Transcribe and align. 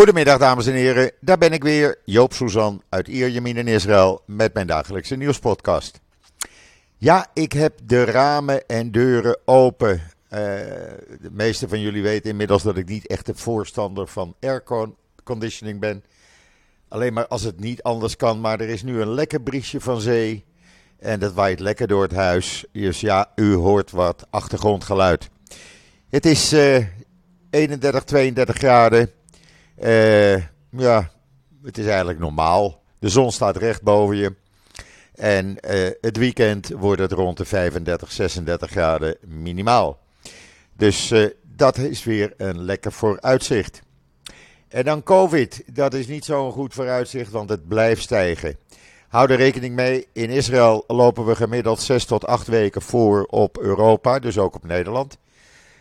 Goedemiddag 0.00 0.38
dames 0.38 0.66
en 0.66 0.74
heren, 0.74 1.12
daar 1.20 1.38
ben 1.38 1.52
ik 1.52 1.62
weer, 1.62 1.98
Joop 2.04 2.32
Suzan 2.32 2.82
uit 2.88 3.08
Ierjemien 3.08 3.56
in 3.56 3.68
Israël 3.68 4.22
met 4.26 4.54
mijn 4.54 4.66
dagelijkse 4.66 5.16
nieuwspodcast. 5.16 6.00
Ja, 6.96 7.26
ik 7.34 7.52
heb 7.52 7.78
de 7.84 8.04
ramen 8.04 8.66
en 8.66 8.90
deuren 8.90 9.38
open. 9.44 9.92
Uh, 9.92 10.00
de 11.20 11.30
meeste 11.30 11.68
van 11.68 11.80
jullie 11.80 12.02
weten 12.02 12.30
inmiddels 12.30 12.62
dat 12.62 12.76
ik 12.76 12.88
niet 12.88 13.06
echt 13.06 13.28
een 13.28 13.36
voorstander 13.36 14.06
van 14.06 14.34
airconditioning 14.40 15.80
ben. 15.80 16.04
Alleen 16.88 17.12
maar 17.12 17.26
als 17.26 17.42
het 17.42 17.60
niet 17.60 17.82
anders 17.82 18.16
kan, 18.16 18.40
maar 18.40 18.60
er 18.60 18.68
is 18.68 18.82
nu 18.82 19.00
een 19.00 19.14
lekker 19.14 19.40
briesje 19.40 19.80
van 19.80 20.00
zee 20.00 20.44
en 20.98 21.20
dat 21.20 21.32
waait 21.32 21.60
lekker 21.60 21.86
door 21.86 22.02
het 22.02 22.14
huis. 22.14 22.64
Dus 22.72 23.00
ja, 23.00 23.32
u 23.34 23.54
hoort 23.54 23.90
wat 23.90 24.26
achtergrondgeluid. 24.30 25.28
Het 26.08 26.26
is 26.26 26.52
uh, 26.52 26.84
31, 27.50 28.04
32 28.04 28.56
graden. 28.56 29.10
Uh, 29.80 30.36
ja, 30.70 31.10
het 31.62 31.78
is 31.78 31.86
eigenlijk 31.86 32.18
normaal. 32.18 32.82
De 32.98 33.08
zon 33.08 33.32
staat 33.32 33.56
recht 33.56 33.82
boven 33.82 34.16
je. 34.16 34.34
En 35.14 35.46
uh, 35.46 35.88
het 36.00 36.16
weekend 36.16 36.68
wordt 36.68 37.00
het 37.00 37.12
rond 37.12 37.36
de 37.36 37.44
35, 37.44 38.12
36 38.12 38.70
graden 38.70 39.16
minimaal. 39.26 39.98
Dus 40.76 41.10
uh, 41.10 41.30
dat 41.56 41.78
is 41.78 42.04
weer 42.04 42.34
een 42.36 42.60
lekker 42.60 42.92
vooruitzicht. 42.92 43.82
En 44.68 44.84
dan 44.84 45.02
COVID, 45.02 45.62
dat 45.72 45.94
is 45.94 46.06
niet 46.06 46.24
zo'n 46.24 46.52
goed 46.52 46.74
vooruitzicht, 46.74 47.30
want 47.30 47.48
het 47.48 47.68
blijft 47.68 48.02
stijgen. 48.02 48.58
Hou 49.08 49.30
er 49.30 49.36
rekening 49.36 49.74
mee, 49.74 50.06
in 50.12 50.30
Israël 50.30 50.84
lopen 50.86 51.26
we 51.26 51.36
gemiddeld 51.36 51.80
6 51.80 52.04
tot 52.04 52.26
8 52.26 52.46
weken 52.46 52.82
voor 52.82 53.24
op 53.24 53.58
Europa, 53.58 54.18
dus 54.18 54.38
ook 54.38 54.54
op 54.54 54.64
Nederland. 54.64 55.18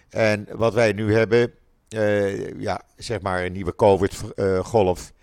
En 0.09 0.47
wat 0.51 0.73
wij 0.73 0.93
nu 0.93 1.13
hebben, 1.13 1.53
uh, 1.95 2.59
ja, 2.59 2.81
zeg 2.97 3.21
maar 3.21 3.45
een 3.45 3.51
nieuwe 3.51 3.75
COVID-golf. 3.75 5.13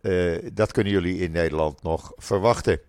Uh, 0.00 0.38
dat 0.52 0.72
kunnen 0.72 0.92
jullie 0.92 1.18
in 1.18 1.30
Nederland 1.30 1.82
nog 1.82 2.12
verwachten. 2.16 2.80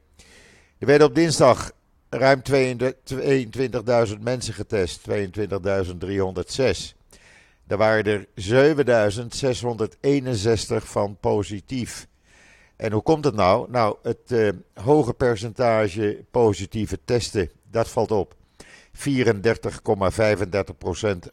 Er 0.77 0.87
werden 0.87 1.07
op 1.07 1.15
dinsdag 1.15 1.71
ruim 2.09 2.41
22.000 2.51 4.19
mensen 4.19 4.53
getest, 4.53 5.09
22.306. 5.09 5.15
Daar 7.67 7.77
waren 7.77 8.05
er 8.05 8.27
7.661 10.79 10.85
van 10.85 11.17
positief. 11.19 12.07
En 12.75 12.91
hoe 12.91 13.01
komt 13.01 13.25
het 13.25 13.35
nou? 13.35 13.71
Nou, 13.71 13.95
het 14.01 14.31
uh, 14.31 14.49
hoge 14.73 15.13
percentage 15.13 16.23
positieve 16.31 16.99
testen, 17.05 17.49
dat 17.71 17.89
valt 17.89 18.11
op. 18.11 18.35
34,35% 18.93 19.01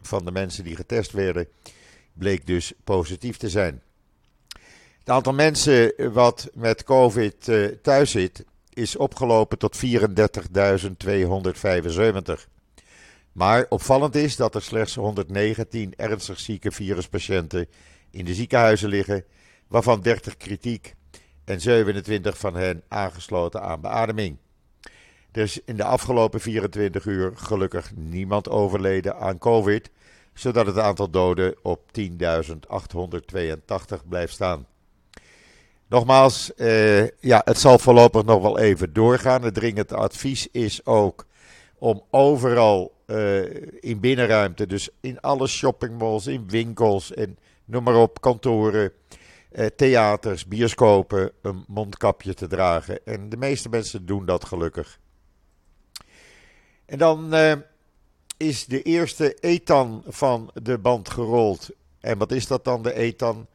van 0.00 0.24
de 0.24 0.30
mensen 0.32 0.64
die 0.64 0.76
getest 0.76 1.12
werden, 1.12 1.48
bleek 2.20 2.46
dus 2.46 2.72
positief 2.84 3.36
te 3.36 3.48
zijn. 3.48 3.82
Het 4.98 5.10
aantal 5.10 5.32
mensen 5.32 5.92
wat 6.12 6.50
met 6.54 6.84
COVID 6.84 7.48
uh, 7.48 7.66
thuis 7.66 8.10
zit, 8.10 8.44
is 8.72 8.96
opgelopen 8.96 9.58
tot 9.58 9.76
34.275. 9.76 9.82
Maar 13.32 13.66
opvallend 13.68 14.14
is 14.14 14.36
dat 14.36 14.54
er 14.54 14.62
slechts 14.62 14.94
119 14.94 15.92
ernstig 15.96 16.40
zieke 16.40 16.70
viruspatiënten 16.70 17.66
in 18.10 18.24
de 18.24 18.34
ziekenhuizen 18.34 18.88
liggen, 18.88 19.24
waarvan 19.68 20.00
30 20.00 20.36
kritiek 20.36 20.94
en 21.44 21.60
27 21.60 22.38
van 22.38 22.54
hen 22.56 22.82
aangesloten 22.88 23.62
aan 23.62 23.80
beademing. 23.80 24.36
Er 25.32 25.42
is 25.42 25.60
in 25.64 25.76
de 25.76 25.84
afgelopen 25.84 26.40
24 26.40 27.04
uur 27.04 27.32
gelukkig 27.34 27.90
niemand 27.94 28.48
overleden 28.48 29.16
aan 29.16 29.38
COVID, 29.38 29.90
zodat 30.40 30.66
het 30.66 30.78
aantal 30.78 31.10
doden 31.10 31.54
op 31.62 31.80
10.882 32.00 32.06
blijft 34.08 34.32
staan. 34.32 34.66
Nogmaals, 35.88 36.54
eh, 36.54 37.08
ja, 37.08 37.42
het 37.44 37.58
zal 37.58 37.78
voorlopig 37.78 38.24
nog 38.24 38.42
wel 38.42 38.58
even 38.58 38.92
doorgaan. 38.92 39.42
Het 39.42 39.54
dringend 39.54 39.92
advies 39.92 40.48
is 40.50 40.86
ook 40.86 41.26
om 41.78 42.02
overal 42.10 42.92
uh, 43.06 43.44
in 43.80 44.00
binnenruimte, 44.00 44.66
dus 44.66 44.88
in 45.00 45.20
alle 45.20 45.46
shoppingmalls, 45.46 46.26
in 46.26 46.48
winkels 46.48 47.12
en 47.12 47.38
noem 47.64 47.82
maar 47.82 47.96
op, 47.96 48.20
kantoren, 48.20 48.92
uh, 49.52 49.66
theaters, 49.66 50.46
bioscopen, 50.46 51.32
een 51.42 51.64
mondkapje 51.66 52.34
te 52.34 52.46
dragen. 52.46 53.06
En 53.06 53.28
de 53.28 53.36
meeste 53.36 53.68
mensen 53.68 54.06
doen 54.06 54.26
dat 54.26 54.44
gelukkig. 54.44 54.98
En 56.86 56.98
dan 56.98 57.34
is 58.40 58.66
de 58.66 58.82
eerste 58.82 59.34
etan 59.40 60.02
van 60.06 60.50
de 60.62 60.78
band 60.78 61.10
gerold. 61.10 61.70
En 62.00 62.18
wat 62.18 62.32
is 62.32 62.46
dat 62.46 62.64
dan, 62.64 62.82
de 62.82 62.94
etan? 62.94 63.46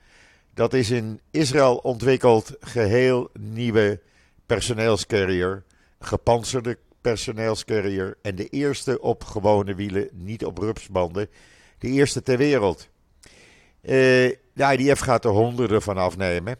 Dat 0.53 0.73
is 0.73 0.89
in 0.89 1.19
Israël 1.31 1.77
ontwikkeld 1.77 2.55
geheel 2.59 3.29
nieuwe 3.39 4.01
personeelscarrier, 4.45 5.63
gepantserde 5.99 6.77
personeelscarrier 7.01 8.17
en 8.21 8.35
de 8.35 8.49
eerste 8.49 9.01
op 9.01 9.23
gewone 9.23 9.75
wielen, 9.75 10.09
niet 10.11 10.45
op 10.45 10.57
rupsbanden, 10.57 11.29
de 11.77 11.87
eerste 11.87 12.23
ter 12.23 12.37
wereld. 12.37 12.87
Uh, 13.81 13.91
de 14.53 14.77
IDF 14.77 14.99
gaat 14.99 15.25
er 15.25 15.31
honderden 15.31 15.81
van 15.81 15.97
afnemen 15.97 16.57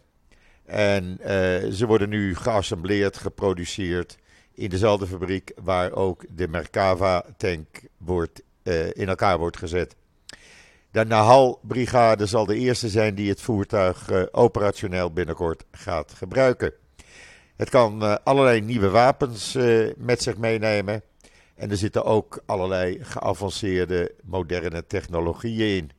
en 0.66 1.18
uh, 1.22 1.28
ze 1.72 1.84
worden 1.86 2.10
nu 2.10 2.36
geassembleerd, 2.36 3.18
geproduceerd 3.18 4.18
in 4.56 4.70
dezelfde 4.70 5.08
fabriek 5.08 5.52
waar 5.64 5.92
ook 5.92 6.26
de 6.30 6.48
Merkava-tank 6.48 7.68
wordt, 7.98 8.42
uh, 8.64 8.86
in 8.88 9.08
elkaar 9.08 9.38
wordt 9.38 9.58
gezet. 9.58 9.96
De 10.92 11.06
Nahal-brigade 11.06 12.26
zal 12.26 12.46
de 12.46 12.56
eerste 12.56 12.90
zijn 12.90 13.16
die 13.16 13.30
het 13.30 13.42
voertuig 13.42 14.10
uh, 14.10 14.24
operationeel 14.32 15.12
binnenkort 15.12 15.64
gaat 15.72 16.14
gebruiken. 16.14 16.74
Het 17.56 17.70
kan 17.70 18.04
uh, 18.04 18.16
allerlei 18.24 18.62
nieuwe 18.62 18.90
wapens 18.90 19.58
met 19.98 20.22
zich 20.22 20.38
meenemen. 20.38 21.02
En 21.56 21.72
er 21.72 21.78
zitten 21.78 22.06
ook 22.06 22.44
allerlei 22.46 23.04
geavanceerde 23.04 24.12
moderne 24.24 24.88
technologieën 24.88 25.78
in. 25.78 25.92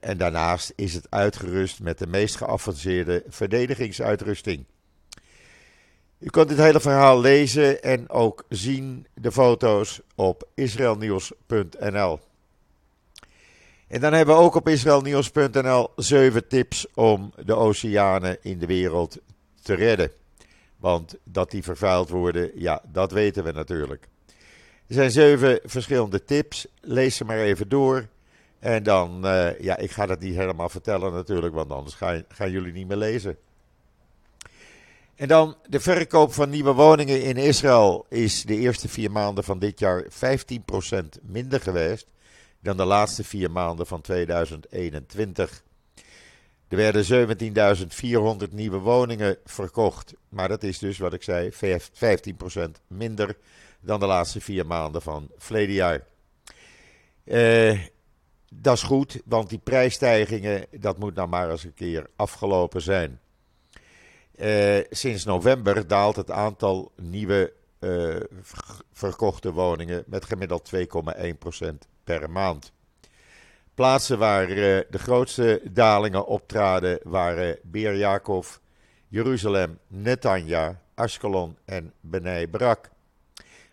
en 0.00 0.18
daarnaast 0.18 0.72
is 0.76 0.94
het 0.94 1.06
uitgerust 1.10 1.80
met 1.80 1.98
de 1.98 2.06
meest 2.06 2.36
geavanceerde 2.36 3.24
verdedigingsuitrusting. 3.28 4.64
U 6.22 6.30
kunt 6.30 6.48
dit 6.48 6.58
hele 6.58 6.80
verhaal 6.80 7.20
lezen 7.20 7.82
en 7.82 8.10
ook 8.10 8.44
zien 8.48 9.06
de 9.14 9.32
foto's 9.32 10.00
op 10.14 10.48
israelnieuws.nl. 10.54 12.20
En 13.88 14.00
dan 14.00 14.12
hebben 14.12 14.34
we 14.34 14.40
ook 14.40 14.54
op 14.54 14.68
israelnieuws.nl 14.68 15.90
zeven 15.96 16.48
tips 16.48 16.86
om 16.94 17.32
de 17.44 17.54
oceanen 17.54 18.38
in 18.42 18.58
de 18.58 18.66
wereld 18.66 19.18
te 19.62 19.74
redden. 19.74 20.10
Want 20.76 21.16
dat 21.24 21.50
die 21.50 21.62
vervuild 21.62 22.08
worden, 22.08 22.50
ja, 22.54 22.82
dat 22.92 23.12
weten 23.12 23.44
we 23.44 23.52
natuurlijk. 23.52 24.08
Er 24.86 24.94
zijn 24.94 25.10
zeven 25.10 25.60
verschillende 25.64 26.24
tips. 26.24 26.66
Lees 26.80 27.16
ze 27.16 27.24
maar 27.24 27.38
even 27.38 27.68
door. 27.68 28.06
En 28.58 28.82
dan, 28.82 29.26
uh, 29.26 29.60
ja, 29.60 29.76
ik 29.76 29.90
ga 29.90 30.06
dat 30.06 30.20
niet 30.20 30.34
helemaal 30.34 30.68
vertellen 30.68 31.12
natuurlijk, 31.12 31.54
want 31.54 31.70
anders 31.70 31.94
gaan, 31.94 32.24
gaan 32.28 32.50
jullie 32.50 32.72
niet 32.72 32.88
meer 32.88 32.96
lezen. 32.96 33.36
En 35.14 35.28
dan 35.28 35.56
de 35.68 35.80
verkoop 35.80 36.32
van 36.32 36.50
nieuwe 36.50 36.72
woningen 36.72 37.22
in 37.22 37.36
Israël 37.36 38.06
is 38.08 38.44
de 38.44 38.56
eerste 38.56 38.88
vier 38.88 39.10
maanden 39.10 39.44
van 39.44 39.58
dit 39.58 39.78
jaar 39.78 40.04
15% 40.04 40.06
minder 41.22 41.60
geweest 41.60 42.06
dan 42.60 42.76
de 42.76 42.84
laatste 42.84 43.24
vier 43.24 43.50
maanden 43.50 43.86
van 43.86 44.00
2021. 44.00 45.62
Er 46.68 46.76
werden 46.76 47.28
17.400 48.48 48.52
nieuwe 48.52 48.78
woningen 48.78 49.36
verkocht, 49.44 50.14
maar 50.28 50.48
dat 50.48 50.62
is 50.62 50.78
dus 50.78 50.98
wat 50.98 51.12
ik 51.12 51.22
zei, 51.22 51.52
15% 51.52 52.70
minder 52.86 53.36
dan 53.80 54.00
de 54.00 54.06
laatste 54.06 54.40
vier 54.40 54.66
maanden 54.66 55.02
van 55.02 55.28
verleden 55.36 55.74
jaar. 55.74 56.04
Uh, 57.24 57.80
dat 58.54 58.76
is 58.76 58.82
goed, 58.82 59.20
want 59.24 59.48
die 59.48 59.58
prijsstijgingen, 59.58 60.66
dat 60.70 60.98
moet 60.98 61.14
nou 61.14 61.28
maar 61.28 61.50
eens 61.50 61.64
een 61.64 61.74
keer 61.74 62.06
afgelopen 62.16 62.82
zijn. 62.82 63.20
Uh, 64.42 64.80
sinds 64.90 65.24
november 65.24 65.86
daalt 65.86 66.16
het 66.16 66.30
aantal 66.30 66.92
nieuwe 66.96 67.52
uh, 67.80 68.16
verkochte 68.92 69.52
woningen 69.52 70.04
met 70.06 70.24
gemiddeld 70.24 70.70
2,1% 70.74 70.80
per 72.04 72.30
maand. 72.30 72.72
Plaatsen 73.74 74.18
waar 74.18 74.48
uh, 74.48 74.56
de 74.90 74.98
grootste 74.98 75.60
dalingen 75.70 76.26
optraden 76.26 76.98
waren 77.02 77.58
Beer 77.62 77.96
Jacob, 77.96 78.60
Jeruzalem, 79.08 79.78
Netanya, 79.86 80.80
Ashkelon 80.94 81.56
en 81.64 81.92
Benai 82.00 82.48
Brak. 82.48 82.90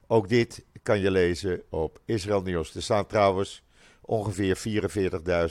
Ook 0.07 0.29
dit 0.29 0.65
kan 0.83 0.99
je 0.99 1.11
lezen 1.11 1.61
op 1.69 1.99
Israël 2.05 2.41
Nieuws. 2.41 2.75
Er 2.75 2.81
staan 2.81 3.05
trouwens 3.05 3.63
ongeveer 4.01 4.57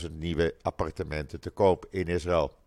44.000 0.00 0.12
nieuwe 0.12 0.54
appartementen 0.62 1.40
te 1.40 1.50
koop 1.50 1.86
in 1.90 2.06
Israël. 2.06 2.57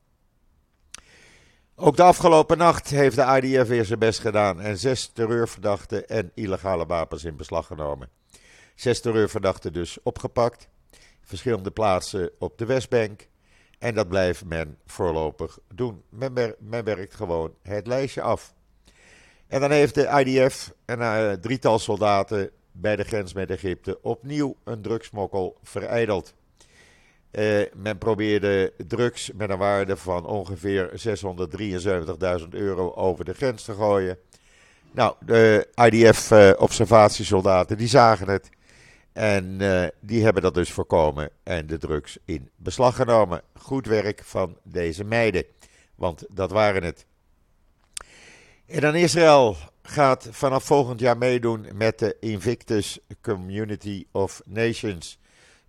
Ook 1.83 1.95
de 1.95 2.03
afgelopen 2.03 2.57
nacht 2.57 2.89
heeft 2.89 3.15
de 3.15 3.39
IDF 3.41 3.67
weer 3.67 3.85
zijn 3.85 3.99
best 3.99 4.19
gedaan 4.19 4.61
en 4.61 4.77
zes 4.77 5.07
terreurverdachten 5.07 6.07
en 6.07 6.31
illegale 6.33 6.85
wapens 6.85 7.23
in 7.23 7.35
beslag 7.35 7.67
genomen. 7.67 8.09
Zes 8.75 9.01
terreurverdachten 9.01 9.73
dus 9.73 9.97
opgepakt. 10.03 10.69
Verschillende 11.21 11.71
plaatsen 11.71 12.31
op 12.39 12.57
de 12.57 12.65
Westbank. 12.65 13.27
En 13.79 13.95
dat 13.95 14.07
blijft 14.07 14.45
men 14.45 14.77
voorlopig 14.85 15.59
doen. 15.73 16.03
Men, 16.09 16.55
men 16.59 16.83
werkt 16.83 17.15
gewoon 17.15 17.53
het 17.61 17.87
lijstje 17.87 18.21
af. 18.21 18.53
En 19.47 19.59
dan 19.59 19.71
heeft 19.71 19.95
de 19.95 20.23
IDF 20.25 20.73
een 20.85 20.99
uh, 20.99 21.31
drietal 21.31 21.79
soldaten 21.79 22.49
bij 22.71 22.95
de 22.95 23.03
grens 23.03 23.33
met 23.33 23.49
Egypte 23.49 24.01
opnieuw 24.01 24.55
een 24.63 24.81
drugsmokkel 24.81 25.57
vereideld. 25.63 26.33
Uh, 27.31 27.61
men 27.73 27.97
probeerde 27.97 28.73
drugs 28.87 29.31
met 29.31 29.49
een 29.49 29.57
waarde 29.57 29.97
van 29.97 30.25
ongeveer 30.25 30.91
673.000 32.41 32.47
euro 32.49 32.93
over 32.93 33.25
de 33.25 33.33
grens 33.33 33.63
te 33.63 33.73
gooien. 33.73 34.17
Nou, 34.91 35.15
de 35.19 35.67
IDF-observatiesoldaten 35.75 37.77
die 37.77 37.87
zagen 37.87 38.29
het. 38.29 38.49
En 39.13 39.61
uh, 39.61 39.85
die 39.99 40.23
hebben 40.23 40.41
dat 40.41 40.53
dus 40.53 40.71
voorkomen 40.71 41.29
en 41.43 41.67
de 41.67 41.77
drugs 41.77 42.17
in 42.25 42.49
beslag 42.55 42.95
genomen. 42.95 43.41
Goed 43.53 43.85
werk 43.85 44.21
van 44.23 44.57
deze 44.63 45.03
meiden, 45.03 45.45
want 45.95 46.25
dat 46.29 46.51
waren 46.51 46.83
het. 46.83 47.05
En 48.65 48.81
dan 48.81 48.95
Israël 48.95 49.55
gaat 49.81 50.27
vanaf 50.31 50.63
volgend 50.63 50.99
jaar 50.99 51.17
meedoen 51.17 51.67
met 51.73 51.99
de 51.99 52.17
Invictus 52.19 52.99
Community 53.21 54.05
of 54.11 54.41
Nations. 54.45 55.19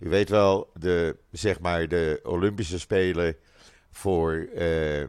U 0.03 0.09
weet 0.09 0.29
wel, 0.29 0.71
de, 0.75 1.17
zeg 1.31 1.61
maar 1.61 1.89
de 1.89 2.21
Olympische 2.23 2.79
Spelen 2.79 3.37
voor 3.91 4.35
uh, 4.35 5.05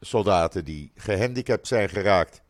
soldaten 0.00 0.64
die 0.64 0.92
gehandicapt 0.94 1.66
zijn 1.66 1.88
geraakt 1.88 2.42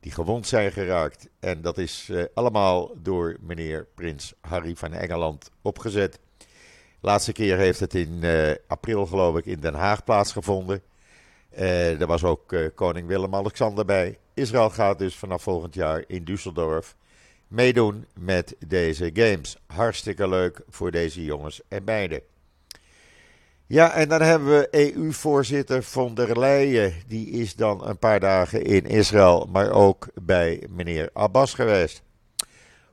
die 0.00 0.12
gewond 0.12 0.46
zijn 0.46 0.72
geraakt. 0.72 1.28
En 1.40 1.62
dat 1.62 1.78
is 1.78 2.08
uh, 2.10 2.24
allemaal 2.34 3.02
door 3.02 3.36
meneer 3.40 3.86
Prins 3.94 4.34
Harry 4.40 4.76
van 4.76 4.92
Engeland 4.92 5.50
opgezet. 5.62 6.18
laatste 7.00 7.32
keer 7.32 7.56
heeft 7.56 7.80
het 7.80 7.94
in 7.94 8.18
uh, 8.22 8.50
april, 8.66 9.06
geloof 9.06 9.36
ik, 9.36 9.46
in 9.46 9.60
Den 9.60 9.74
Haag 9.74 10.04
plaatsgevonden. 10.04 10.82
Uh, 11.58 12.00
er 12.00 12.06
was 12.06 12.24
ook 12.24 12.54
koning 12.74 13.06
Willem-Alexander 13.08 13.84
bij. 13.84 14.18
Israël 14.34 14.70
gaat 14.70 14.98
dus 14.98 15.16
vanaf 15.16 15.42
volgend 15.42 15.74
jaar 15.74 16.04
in 16.06 16.24
Düsseldorf 16.24 17.05
meedoen 17.48 18.06
met 18.14 18.56
deze 18.66 19.10
games. 19.12 19.56
Hartstikke 19.66 20.28
leuk 20.28 20.60
voor 20.68 20.90
deze 20.90 21.24
jongens 21.24 21.60
en 21.68 21.84
meiden. 21.84 22.20
Ja, 23.68 23.92
en 23.92 24.08
dan 24.08 24.22
hebben 24.22 24.48
we 24.48 24.68
EU-voorzitter 24.70 25.82
von 25.82 26.14
der 26.14 26.38
Leyen. 26.38 26.94
Die 27.06 27.30
is 27.30 27.54
dan 27.54 27.86
een 27.86 27.98
paar 27.98 28.20
dagen 28.20 28.62
in 28.62 28.84
Israël, 28.86 29.48
maar 29.52 29.70
ook 29.70 30.08
bij 30.22 30.66
meneer 30.70 31.10
Abbas 31.12 31.54
geweest. 31.54 32.02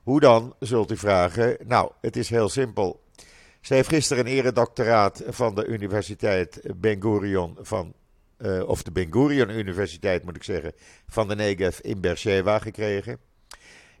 Hoe 0.02 0.20
dan, 0.20 0.54
zult 0.58 0.90
u 0.90 0.96
vragen? 0.96 1.56
Nou, 1.66 1.90
het 2.00 2.16
is 2.16 2.30
heel 2.30 2.48
simpel. 2.48 3.02
Ze 3.60 3.74
heeft 3.74 3.88
gisteren 3.88 4.26
een 4.26 4.32
eredoctoraat 4.32 5.22
van 5.26 5.54
de 5.54 5.66
Universiteit 5.66 6.60
Ben 6.76 7.02
Gurion 7.02 7.56
van, 7.60 7.94
uh, 8.38 8.68
of 8.68 8.82
de 8.82 8.92
Ben 8.92 9.12
Gurion 9.12 9.50
Universiteit 9.50 10.24
moet 10.24 10.36
ik 10.36 10.42
zeggen, 10.42 10.72
van 11.06 11.28
de 11.28 11.34
Negev 11.34 11.78
in 11.78 12.00
Beersheba 12.00 12.58
gekregen. 12.58 13.18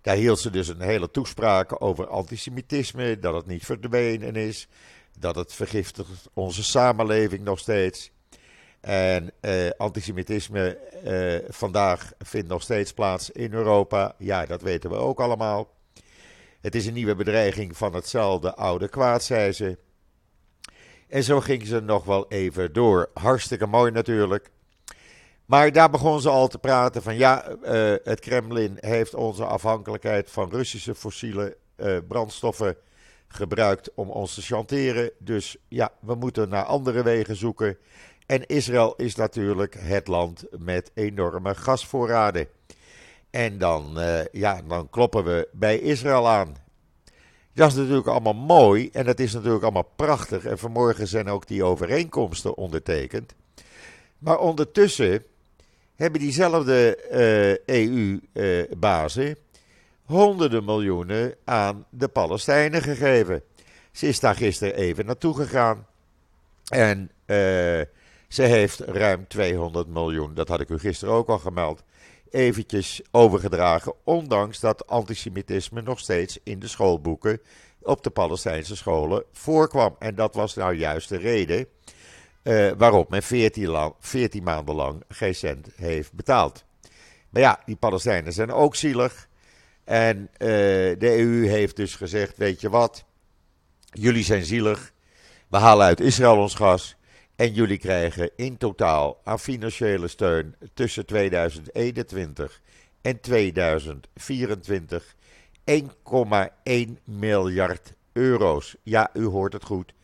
Daar 0.04 0.16
hield 0.16 0.38
ze 0.38 0.50
dus 0.50 0.68
een 0.68 0.80
hele 0.80 1.10
toespraak 1.10 1.82
over 1.82 2.06
antisemitisme, 2.06 3.18
dat 3.18 3.34
het 3.34 3.46
niet 3.46 3.64
verdwenen 3.64 4.36
is, 4.36 4.68
dat 5.18 5.34
het 5.34 5.52
vergiftigt 5.52 6.28
onze 6.32 6.64
samenleving 6.64 7.44
nog 7.44 7.58
steeds. 7.58 8.10
En 8.80 9.30
eh, 9.40 9.70
antisemitisme 9.76 10.76
eh, 10.76 11.50
vandaag 11.52 12.12
vindt 12.18 12.48
nog 12.48 12.62
steeds 12.62 12.92
plaats 12.92 13.30
in 13.30 13.52
Europa. 13.52 14.14
Ja, 14.18 14.46
dat 14.46 14.62
weten 14.62 14.90
we 14.90 14.96
ook 14.96 15.20
allemaal. 15.20 15.74
Het 16.60 16.74
is 16.74 16.86
een 16.86 16.94
nieuwe 16.94 17.14
bedreiging 17.14 17.76
van 17.76 17.94
hetzelfde 17.94 18.54
oude 18.54 18.88
kwaad, 18.88 19.24
zei 19.24 19.52
ze. 19.52 19.78
En 21.08 21.22
zo 21.22 21.40
ging 21.40 21.66
ze 21.66 21.80
nog 21.80 22.04
wel 22.04 22.28
even 22.28 22.72
door. 22.72 23.10
Hartstikke 23.14 23.66
mooi 23.66 23.90
natuurlijk. 23.90 24.50
Maar 25.46 25.72
daar 25.72 25.90
begon 25.90 26.20
ze 26.20 26.28
al 26.28 26.48
te 26.48 26.58
praten 26.58 27.02
van 27.02 27.16
ja, 27.16 27.48
uh, 27.48 27.94
het 28.04 28.20
Kremlin 28.20 28.76
heeft 28.80 29.14
onze 29.14 29.44
afhankelijkheid 29.44 30.30
van 30.30 30.50
Russische 30.50 30.94
fossiele 30.94 31.56
uh, 31.76 31.96
brandstoffen 32.08 32.76
gebruikt 33.28 33.90
om 33.94 34.10
ons 34.10 34.34
te 34.34 34.42
chanteren. 34.42 35.10
Dus 35.18 35.56
ja, 35.68 35.92
we 36.00 36.14
moeten 36.14 36.48
naar 36.48 36.64
andere 36.64 37.02
wegen 37.02 37.36
zoeken. 37.36 37.76
En 38.26 38.46
Israël 38.46 38.94
is 38.96 39.14
natuurlijk 39.14 39.76
het 39.78 40.08
land 40.08 40.44
met 40.58 40.90
enorme 40.94 41.54
gasvoorraden. 41.54 42.46
En 43.30 43.58
dan, 43.58 43.98
uh, 43.98 44.24
ja, 44.32 44.62
dan 44.68 44.90
kloppen 44.90 45.24
we 45.24 45.48
bij 45.52 45.78
Israël 45.78 46.28
aan. 46.28 46.56
Dat 47.54 47.70
is 47.70 47.76
natuurlijk 47.76 48.06
allemaal 48.06 48.34
mooi 48.34 48.88
en 48.92 49.04
dat 49.04 49.18
is 49.18 49.32
natuurlijk 49.32 49.62
allemaal 49.62 49.92
prachtig. 49.96 50.44
En 50.44 50.58
vanmorgen 50.58 51.08
zijn 51.08 51.28
ook 51.28 51.46
die 51.46 51.64
overeenkomsten 51.64 52.56
ondertekend. 52.56 53.34
Maar 54.18 54.38
ondertussen 54.38 55.24
hebben 55.96 56.20
diezelfde 56.20 56.98
EU-bazen 57.66 59.36
honderden 60.04 60.64
miljoenen 60.64 61.34
aan 61.44 61.86
de 61.90 62.08
Palestijnen 62.08 62.82
gegeven. 62.82 63.42
Ze 63.92 64.06
is 64.06 64.20
daar 64.20 64.34
gisteren 64.34 64.74
even 64.74 65.06
naartoe 65.06 65.34
gegaan. 65.34 65.86
En 66.68 67.00
uh, 67.00 67.36
ze 68.28 68.42
heeft 68.42 68.80
ruim 68.80 69.26
200 69.28 69.88
miljoen, 69.88 70.34
dat 70.34 70.48
had 70.48 70.60
ik 70.60 70.68
u 70.68 70.78
gisteren 70.78 71.14
ook 71.14 71.28
al 71.28 71.38
gemeld, 71.38 71.82
eventjes 72.30 73.02
overgedragen. 73.10 73.94
Ondanks 74.04 74.60
dat 74.60 74.86
antisemitisme 74.86 75.82
nog 75.82 75.98
steeds 75.98 76.38
in 76.42 76.58
de 76.58 76.68
schoolboeken 76.68 77.40
op 77.82 78.02
de 78.02 78.10
Palestijnse 78.10 78.76
scholen 78.76 79.24
voorkwam. 79.32 79.96
En 79.98 80.14
dat 80.14 80.34
was 80.34 80.54
nou 80.54 80.74
juist 80.74 81.08
de 81.08 81.18
reden 81.18 81.66
waarop 82.78 83.10
men 83.10 83.22
14, 83.22 83.66
lang, 83.66 83.94
14 83.98 84.42
maanden 84.42 84.74
lang 84.74 85.02
geen 85.08 85.34
cent 85.34 85.68
heeft 85.76 86.12
betaald. 86.12 86.64
Maar 87.30 87.42
ja, 87.42 87.60
die 87.64 87.76
Palestijnen 87.76 88.32
zijn 88.32 88.52
ook 88.52 88.74
zielig. 88.76 89.28
En 89.84 90.18
uh, 90.18 90.28
de 90.98 91.16
EU 91.18 91.46
heeft 91.46 91.76
dus 91.76 91.94
gezegd: 91.94 92.36
Weet 92.36 92.60
je 92.60 92.70
wat? 92.70 93.04
Jullie 93.90 94.24
zijn 94.24 94.44
zielig. 94.44 94.92
We 95.48 95.56
halen 95.56 95.86
uit 95.86 96.00
Israël 96.00 96.36
ons 96.36 96.54
gas. 96.54 96.96
En 97.36 97.52
jullie 97.52 97.78
krijgen 97.78 98.30
in 98.36 98.56
totaal 98.56 99.20
aan 99.24 99.38
financiële 99.38 100.08
steun 100.08 100.54
tussen 100.74 101.06
2021 101.06 102.60
en 103.02 103.20
2024 103.20 105.14
1,1 105.70 105.82
miljard 107.04 107.92
euro's. 108.12 108.76
Ja, 108.82 109.10
u 109.12 109.24
hoort 109.24 109.52
het 109.52 109.64
goed. 109.64 109.94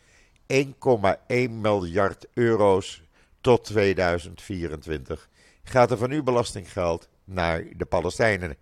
1,1 0.51 1.51
miljard 1.51 2.27
euro's 2.33 3.03
tot 3.41 3.63
2024 3.63 5.29
gaat 5.63 5.91
er 5.91 5.97
van 5.97 6.11
uw 6.11 6.23
belastinggeld 6.23 7.09
naar 7.23 7.63
de 7.77 7.85
Palestijnen. 7.85 8.55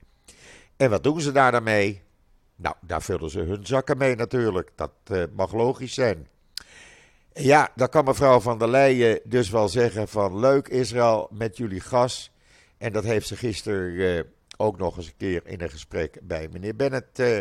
En 0.77 0.89
wat 0.89 1.03
doen 1.03 1.21
ze 1.21 1.31
daar 1.31 1.51
dan 1.51 1.63
mee? 1.63 2.01
Nou, 2.55 2.75
daar 2.81 3.01
vullen 3.01 3.29
ze 3.29 3.39
hun 3.39 3.65
zakken 3.65 3.97
mee 3.97 4.15
natuurlijk. 4.15 4.71
Dat 4.75 4.91
uh, 5.11 5.23
mag 5.35 5.53
logisch 5.53 5.93
zijn. 5.93 6.27
Ja, 7.33 7.71
dan 7.75 7.89
kan 7.89 8.05
mevrouw 8.05 8.39
van 8.39 8.57
der 8.57 8.69
Leyen 8.69 9.19
dus 9.23 9.49
wel 9.49 9.69
zeggen 9.69 10.07
van 10.07 10.39
leuk 10.39 10.67
Israël 10.67 11.27
met 11.31 11.57
jullie 11.57 11.79
gas. 11.79 12.31
En 12.77 12.93
dat 12.93 13.03
heeft 13.03 13.27
ze 13.27 13.35
gisteren 13.35 13.91
uh, 13.91 14.21
ook 14.57 14.77
nog 14.77 14.97
eens 14.97 15.07
een 15.07 15.17
keer 15.17 15.41
in 15.45 15.61
een 15.61 15.69
gesprek 15.69 16.19
bij 16.21 16.47
meneer 16.51 16.75
Bennett 16.75 17.19
uh, 17.19 17.39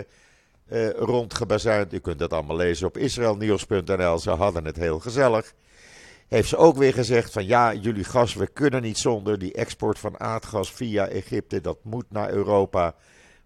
uh, 0.70 0.90
rondgebazuind. 0.90 1.92
U 1.92 1.98
kunt 1.98 2.18
dat 2.18 2.32
allemaal 2.32 2.56
lezen 2.56 2.86
op 2.86 2.96
israelnieuws.nl. 2.96 4.18
Ze 4.18 4.30
hadden 4.30 4.64
het 4.64 4.76
heel 4.76 4.98
gezellig. 4.98 5.54
Heeft 6.28 6.48
ze 6.48 6.56
ook 6.56 6.76
weer 6.76 6.92
gezegd 6.92 7.32
van 7.32 7.46
ja, 7.46 7.74
jullie 7.74 8.04
gas, 8.04 8.34
we 8.34 8.46
kunnen 8.46 8.82
niet 8.82 8.98
zonder 8.98 9.38
die 9.38 9.52
export 9.52 9.98
van 9.98 10.20
aardgas 10.20 10.72
via 10.72 11.06
Egypte. 11.06 11.60
Dat 11.60 11.78
moet 11.82 12.06
naar 12.08 12.30
Europa. 12.30 12.94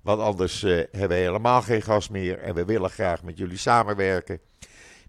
Want 0.00 0.20
anders 0.20 0.62
uh, 0.62 0.76
hebben 0.90 1.08
we 1.08 1.24
helemaal 1.24 1.62
geen 1.62 1.82
gas 1.82 2.08
meer 2.08 2.38
en 2.38 2.54
we 2.54 2.64
willen 2.64 2.90
graag 2.90 3.22
met 3.22 3.38
jullie 3.38 3.56
samenwerken. 3.56 4.40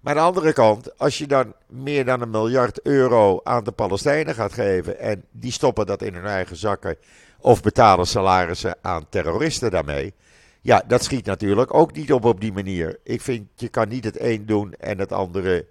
Maar 0.01 0.13
aan 0.13 0.20
de 0.20 0.27
andere 0.27 0.53
kant, 0.53 0.98
als 0.98 1.17
je 1.17 1.27
dan 1.27 1.53
meer 1.67 2.05
dan 2.05 2.22
een 2.22 2.29
miljard 2.29 2.82
euro 2.82 3.39
aan 3.43 3.63
de 3.63 3.72
Palestijnen 3.72 4.36
gaat 4.36 4.53
geven 4.53 5.00
en 5.00 5.24
die 5.32 5.51
stoppen 5.51 5.86
dat 5.86 6.01
in 6.01 6.13
hun 6.13 6.25
eigen 6.25 6.55
zakken 6.55 6.98
of 7.39 7.62
betalen 7.62 8.08
salarissen 8.08 8.77
aan 8.82 9.05
terroristen 9.10 9.72
daarmee. 9.72 10.13
Ja, 10.63 10.84
dat 10.88 11.03
schiet 11.03 11.25
natuurlijk 11.25 11.74
ook 11.74 11.93
niet 11.93 12.13
op 12.13 12.25
op 12.25 12.41
die 12.41 12.53
manier. 12.53 13.00
Ik 13.03 13.22
vind, 13.22 13.48
je 13.55 13.67
kan 13.67 13.89
niet 13.89 14.03
het 14.03 14.20
een 14.20 14.46
doen 14.46 14.74
en 14.74 15.00
het 15.00 15.12
andere 15.12 15.67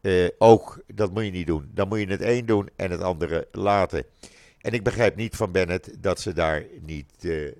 uh, 0.00 0.28
ook. 0.38 0.82
Dat 0.86 1.12
moet 1.12 1.24
je 1.24 1.30
niet 1.30 1.46
doen. 1.46 1.70
Dan 1.74 1.88
moet 1.88 1.98
je 1.98 2.06
het 2.06 2.22
een 2.22 2.46
doen 2.46 2.68
en 2.76 2.90
het 2.90 3.00
andere 3.00 3.48
laten. 3.52 4.04
En 4.60 4.72
ik 4.72 4.82
begrijp 4.82 5.16
niet 5.16 5.36
van 5.36 5.52
Bennett 5.52 6.02
dat 6.02 6.20
ze 6.20 6.32
daar 6.32 6.64
niet... 6.80 7.12
Uh, 7.20 7.52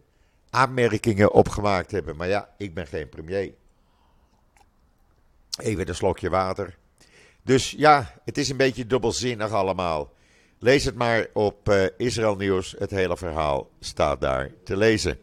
aanmerkingen 0.52 1.32
opgemaakt 1.32 1.90
hebben. 1.90 2.16
Maar 2.16 2.28
ja, 2.28 2.48
ik 2.58 2.74
ben 2.74 2.86
geen 2.86 3.08
premier. 3.08 3.52
Even 5.60 5.88
een 5.88 5.94
slokje 5.94 6.30
water. 6.30 6.76
Dus 7.42 7.70
ja, 7.70 8.14
het 8.24 8.38
is 8.38 8.48
een 8.48 8.56
beetje 8.56 8.86
dubbelzinnig 8.86 9.52
allemaal. 9.52 10.12
Lees 10.58 10.84
het 10.84 10.94
maar 10.94 11.26
op 11.32 11.68
uh, 11.68 11.84
Israël 11.96 12.36
Nieuws. 12.36 12.74
Het 12.78 12.90
hele 12.90 13.16
verhaal 13.16 13.70
staat 13.80 14.20
daar 14.20 14.50
te 14.64 14.76
lezen. 14.76 15.18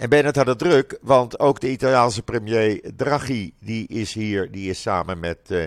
En 0.00 0.08
Bennett 0.08 0.36
had 0.36 0.46
het 0.46 0.58
druk, 0.58 0.98
want 1.00 1.38
ook 1.38 1.60
de 1.60 1.70
Italiaanse 1.70 2.22
premier 2.22 2.80
Draghi, 2.96 3.52
die 3.58 3.88
is 3.88 4.14
hier, 4.14 4.50
die 4.50 4.70
is 4.70 4.80
samen 4.80 5.18
met 5.18 5.38
uh, 5.48 5.66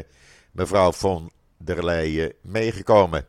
mevrouw 0.52 0.92
von 0.92 1.32
der 1.58 1.86
Leyen 1.86 2.34
meegekomen. 2.42 3.26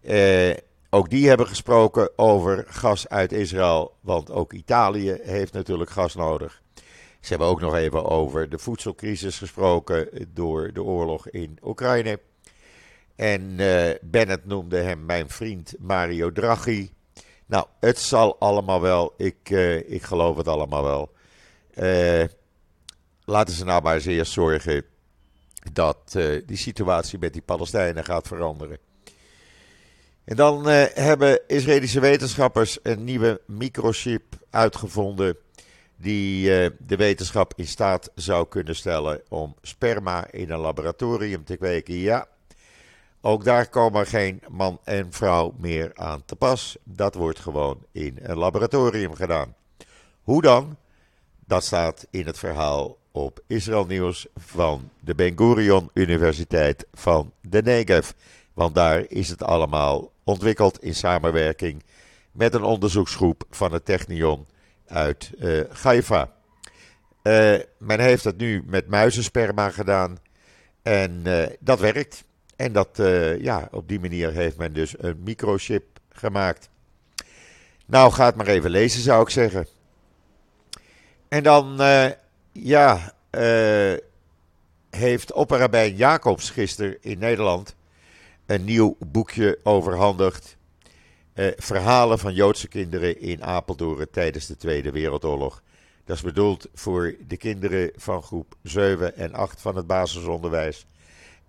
Eh, 0.00 0.50
ook 0.90 1.10
die 1.10 1.28
hebben 1.28 1.46
gesproken 1.46 2.18
over 2.18 2.64
gas 2.68 3.08
uit 3.08 3.32
Israël, 3.32 3.96
want 4.00 4.30
ook 4.30 4.52
Italië 4.52 5.18
heeft 5.22 5.52
natuurlijk 5.52 5.90
gas 5.90 6.14
nodig. 6.14 6.62
Ze 7.20 7.28
hebben 7.28 7.48
ook 7.48 7.60
nog 7.60 7.74
even 7.74 8.04
over 8.04 8.48
de 8.48 8.58
voedselcrisis 8.58 9.38
gesproken 9.38 10.28
door 10.34 10.72
de 10.72 10.82
oorlog 10.82 11.28
in 11.28 11.58
Oekraïne. 11.62 12.20
En 13.16 13.42
uh, 13.42 13.90
Bennett 14.02 14.46
noemde 14.46 14.78
hem 14.78 15.04
mijn 15.04 15.28
vriend 15.28 15.74
Mario 15.78 16.32
Draghi. 16.32 16.90
Nou, 17.50 17.66
het 17.80 17.98
zal 17.98 18.36
allemaal 18.38 18.80
wel. 18.80 19.14
Ik, 19.16 19.50
uh, 19.50 19.90
ik 19.90 20.02
geloof 20.02 20.36
het 20.36 20.48
allemaal 20.48 20.82
wel. 20.82 21.12
Uh, 21.74 22.24
laten 23.24 23.54
ze 23.54 23.64
nou 23.64 23.82
maar 23.82 23.94
eens 23.94 24.04
eerst 24.04 24.32
zorgen 24.32 24.84
dat 25.72 26.18
die 26.46 26.56
situatie 26.56 27.18
met 27.18 27.32
die 27.32 27.42
Palestijnen 27.42 28.04
gaat 28.04 28.26
veranderen. 28.26 28.78
En 30.24 30.36
dan 30.36 30.66
hebben 30.66 31.40
Israëlische 31.46 32.00
wetenschappers 32.00 32.78
een 32.82 33.04
nieuwe 33.04 33.40
microchip 33.46 34.22
uitgevonden. 34.50 35.36
Die 35.96 36.44
de 36.78 36.96
wetenschap 36.96 37.52
in 37.56 37.66
staat 37.66 38.10
zou 38.14 38.48
kunnen 38.48 38.76
stellen 38.76 39.22
om 39.28 39.54
sperma 39.62 40.30
in 40.30 40.50
een 40.50 40.58
laboratorium 40.58 41.44
te 41.44 41.56
kweken. 41.56 41.94
Ja, 41.94 42.28
ook 43.20 43.44
daar 43.44 43.68
komen 43.68 44.06
geen 44.06 44.42
man 44.48 44.80
en 44.84 45.12
vrouw 45.12 45.54
meer 45.58 45.90
aan 45.94 46.24
te 46.24 46.36
pas. 46.36 46.76
Dat 46.84 47.14
wordt 47.14 47.38
gewoon 47.38 47.78
in 47.92 48.18
een 48.22 48.38
laboratorium 48.38 49.14
gedaan. 49.14 49.54
Hoe 50.22 50.42
dan? 50.42 50.76
Dat 51.44 51.64
staat 51.64 52.06
in 52.10 52.26
het 52.26 52.38
verhaal 52.38 52.98
op 53.12 53.40
Israël 53.46 53.86
Nieuws 53.86 54.26
van 54.36 54.90
de 55.00 55.14
Ben 55.14 55.32
Gurion 55.36 55.90
Universiteit 55.92 56.86
van 56.92 57.32
de 57.40 57.62
Negev. 57.62 58.10
Want 58.54 58.74
daar 58.74 59.04
is 59.08 59.28
het 59.28 59.42
allemaal 59.42 60.12
ontwikkeld 60.24 60.82
in 60.82 60.94
samenwerking 60.94 61.82
met 62.32 62.54
een 62.54 62.62
onderzoeksgroep 62.62 63.44
van 63.50 63.72
het 63.72 63.84
Technion 63.84 64.46
uit 64.86 65.30
uh, 65.38 65.60
Haifa. 65.82 66.32
Uh, 67.22 67.58
men 67.78 68.00
heeft 68.00 68.24
het 68.24 68.36
nu 68.36 68.62
met 68.66 68.88
muizensperma 68.88 69.70
gedaan 69.70 70.18
en 70.82 71.22
uh, 71.26 71.46
dat 71.60 71.80
werkt. 71.80 72.24
En 72.60 72.72
dat, 72.72 72.98
uh, 72.98 73.40
ja, 73.40 73.68
op 73.70 73.88
die 73.88 74.00
manier 74.00 74.32
heeft 74.32 74.56
men 74.56 74.72
dus 74.72 74.94
een 74.98 75.20
microchip 75.24 75.84
gemaakt. 76.08 76.68
Nou, 77.86 78.12
ga 78.12 78.24
het 78.24 78.34
maar 78.34 78.46
even 78.46 78.70
lezen, 78.70 79.02
zou 79.02 79.22
ik 79.22 79.28
zeggen. 79.28 79.66
En 81.28 81.42
dan, 81.42 81.80
uh, 81.80 82.10
ja, 82.52 83.14
uh, 83.30 83.92
heeft 84.90 85.32
opperrabijn 85.32 85.96
Jacobs 85.96 86.50
gisteren 86.50 86.96
in 87.00 87.18
Nederland 87.18 87.74
een 88.46 88.64
nieuw 88.64 88.96
boekje 88.98 89.58
overhandigd. 89.62 90.56
verhalen 91.56 92.18
van 92.18 92.34
Joodse 92.34 92.68
kinderen 92.68 93.20
in 93.20 93.44
Apeldoorn 93.44 94.10
tijdens 94.10 94.46
de 94.46 94.56
Tweede 94.56 94.90
Wereldoorlog. 94.90 95.62
Dat 96.04 96.16
is 96.16 96.22
bedoeld 96.22 96.68
voor 96.74 97.14
de 97.26 97.36
kinderen 97.36 97.90
van 97.96 98.22
groep 98.22 98.54
7 98.62 99.16
en 99.16 99.34
8 99.34 99.60
van 99.60 99.76
het 99.76 99.86
basisonderwijs. 99.86 100.86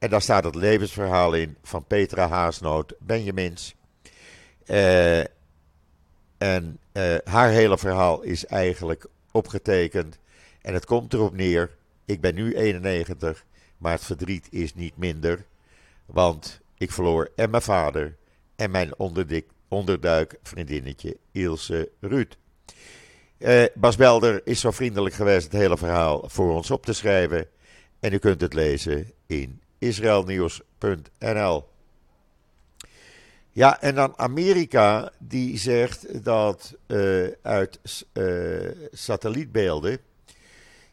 En 0.02 0.10
daar 0.10 0.22
staat 0.22 0.44
het 0.44 0.56
levensverhaal 0.56 1.34
in 1.34 1.58
van 1.64 1.86
Petra 1.86 2.28
Haasnoot 2.28 2.94
Benjamins. 3.00 3.76
Uh, 4.66 5.20
en 6.38 6.80
uh, 6.94 7.16
haar 7.24 7.50
hele 7.50 7.78
verhaal 7.78 8.22
is 8.22 8.46
eigenlijk 8.46 9.06
opgetekend. 9.32 10.20
En 10.62 10.74
het 10.74 10.86
komt 10.86 11.14
erop 11.14 11.36
neer. 11.36 11.76
Ik 12.06 12.22
ben 12.22 12.36
nu 12.36 12.54
91, 12.56 13.46
maar 13.78 13.92
het 13.92 14.04
verdriet 14.04 14.48
is 14.52 14.76
niet 14.76 14.98
minder. 14.98 15.46
Want 16.06 16.62
ik 16.78 16.92
verloor 16.92 17.32
en 17.36 17.50
mijn 17.50 17.64
vader 17.64 18.16
en 18.56 18.72
mijn 18.72 19.00
onderdik, 19.00 19.46
onderduik 19.68 20.40
vriendinnetje 20.44 21.18
Ilse 21.32 21.90
Ruud. 22.00 22.38
Uh, 23.38 23.64
Bas 23.76 23.96
Belder 23.96 24.42
is 24.44 24.60
zo 24.60 24.72
vriendelijk 24.72 25.16
geweest 25.16 25.44
het 25.44 25.62
hele 25.62 25.78
verhaal 25.78 26.24
voor 26.30 26.54
ons 26.54 26.72
op 26.72 26.86
te 26.86 26.94
schrijven. 26.94 27.48
En 28.00 28.14
u 28.14 28.18
kunt 28.18 28.42
het 28.42 28.54
lezen 28.54 29.12
in 29.26 29.61
israelnieuws.nl. 29.82 31.70
Ja, 33.52 33.82
en 33.82 33.96
dan 33.96 34.14
Amerika, 34.18 35.12
die 35.20 35.58
zegt 35.58 36.24
dat 36.24 36.76
uh, 36.88 37.28
uit 37.42 37.80
uh, 38.14 38.72
satellietbeelden 38.92 40.00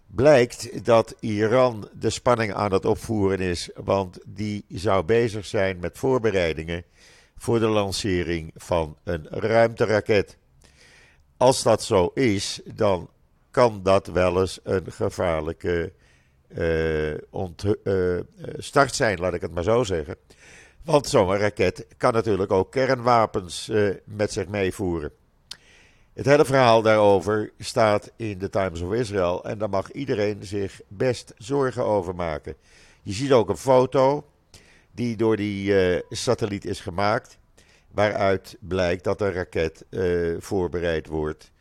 blijkt 0.07 0.85
dat 0.85 1.14
Iran 1.21 1.88
de 1.92 2.11
spanning 2.11 2.54
aan 2.54 2.73
het 2.73 2.85
opvoeren 2.85 3.40
is, 3.40 3.71
want 3.75 4.18
die 4.26 4.64
zou 4.68 5.04
bezig 5.04 5.47
zijn 5.47 5.78
met 5.78 5.99
voorbereidingen 5.99 6.85
voor 7.37 7.59
de 7.59 7.68
lancering 7.68 8.50
van 8.57 8.97
een 9.04 9.26
ruimteraket. 9.28 10.37
Als 11.37 11.62
dat 11.62 11.83
zo 11.83 12.11
is, 12.14 12.61
dan 12.64 13.11
kan 13.50 13.80
dat 13.83 14.07
wel 14.07 14.40
eens 14.40 14.61
een 14.62 14.92
gevaarlijke 14.92 15.92
start 18.57 18.95
zijn, 18.95 19.19
laat 19.19 19.35
ik 19.35 19.40
het 19.40 19.55
maar 19.55 19.62
zo 19.62 19.85
zeggen. 19.85 20.17
Want 20.85 21.07
zo'n 21.09 21.37
raket 21.37 21.87
kan 21.97 22.12
natuurlijk 22.12 22.52
ook 22.52 22.73
kernwapens 22.73 23.71
met 24.05 24.33
zich 24.33 24.49
meevoeren. 24.49 25.12
Het 26.12 26.26
hele 26.26 26.45
verhaal 26.45 26.83
daarover 26.83 27.52
staat 27.59 28.12
in 28.17 28.38
de 28.38 28.50
Times 28.50 28.81
of 28.81 28.93
Israel 28.93 29.45
en 29.45 29.59
daar 29.59 29.69
mag 29.69 29.93
iedereen 29.93 30.45
zich 30.45 30.81
best 30.88 31.35
zorgen 31.37 31.85
over 31.85 32.14
maken. 32.14 32.55
Je 33.02 33.12
ziet 33.12 33.33
ook 33.33 33.49
een 33.49 33.57
foto 33.57 34.26
die 34.93 35.17
door 35.17 35.37
die 35.37 36.02
satelliet 36.09 36.64
is 36.64 36.81
gemaakt, 36.81 37.38
waaruit 37.90 38.57
blijkt 38.61 39.05
dat 39.05 39.21
een 39.21 39.33
raket 39.33 39.85
voorbereid 40.38 41.07
wordt 41.07 41.52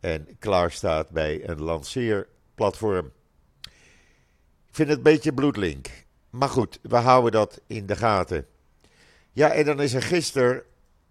en 0.00 0.28
klaar 0.38 0.70
staat 0.70 1.10
bij 1.10 1.48
een 1.48 1.62
lanceerplatform 1.62 3.12
vind 4.76 4.88
het 4.88 4.96
een 4.96 5.02
beetje 5.02 5.32
bloedlink. 5.32 5.86
Maar 6.30 6.48
goed, 6.48 6.78
we 6.82 6.96
houden 6.96 7.32
dat 7.32 7.60
in 7.66 7.86
de 7.86 7.96
gaten. 7.96 8.46
Ja, 9.32 9.50
en 9.50 9.64
dan 9.64 9.80
is 9.80 9.94
er 9.94 10.02
gisteren, 10.02 10.62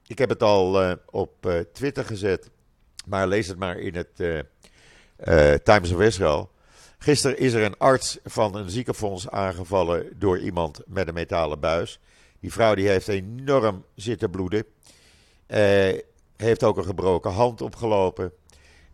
ik 0.08 0.18
heb 0.18 0.30
het 0.30 0.44
al 0.44 0.84
uh, 0.84 0.92
op 1.06 1.46
uh, 1.46 1.60
Twitter 1.74 2.06
gezet, 2.06 2.50
maar 3.06 3.28
lees 3.28 3.48
het 3.48 3.58
maar 3.58 3.80
in 3.80 3.96
het 3.96 4.10
uh, 4.18 5.54
Times 5.54 5.92
of 5.92 6.02
Israel. 6.02 6.50
Gisteren 6.98 7.38
is 7.38 7.54
er 7.54 7.64
een 7.64 7.78
arts 7.78 8.18
van 8.24 8.56
een 8.56 8.70
ziekenfonds 8.70 9.30
aangevallen 9.30 10.10
door 10.20 10.40
iemand 10.40 10.82
met 10.86 11.08
een 11.08 11.14
metalen 11.14 11.60
buis. 11.60 12.00
Die 12.40 12.52
vrouw 12.52 12.76
die 12.76 12.88
heeft 12.88 13.08
enorm 13.08 13.86
zitten 13.96 14.30
bloeden. 14.30 14.66
heeft 16.36 16.64
ook 16.64 16.78
een 16.78 16.86
gebroken 16.86 17.32
hand 17.32 17.62
opgelopen. 17.62 18.32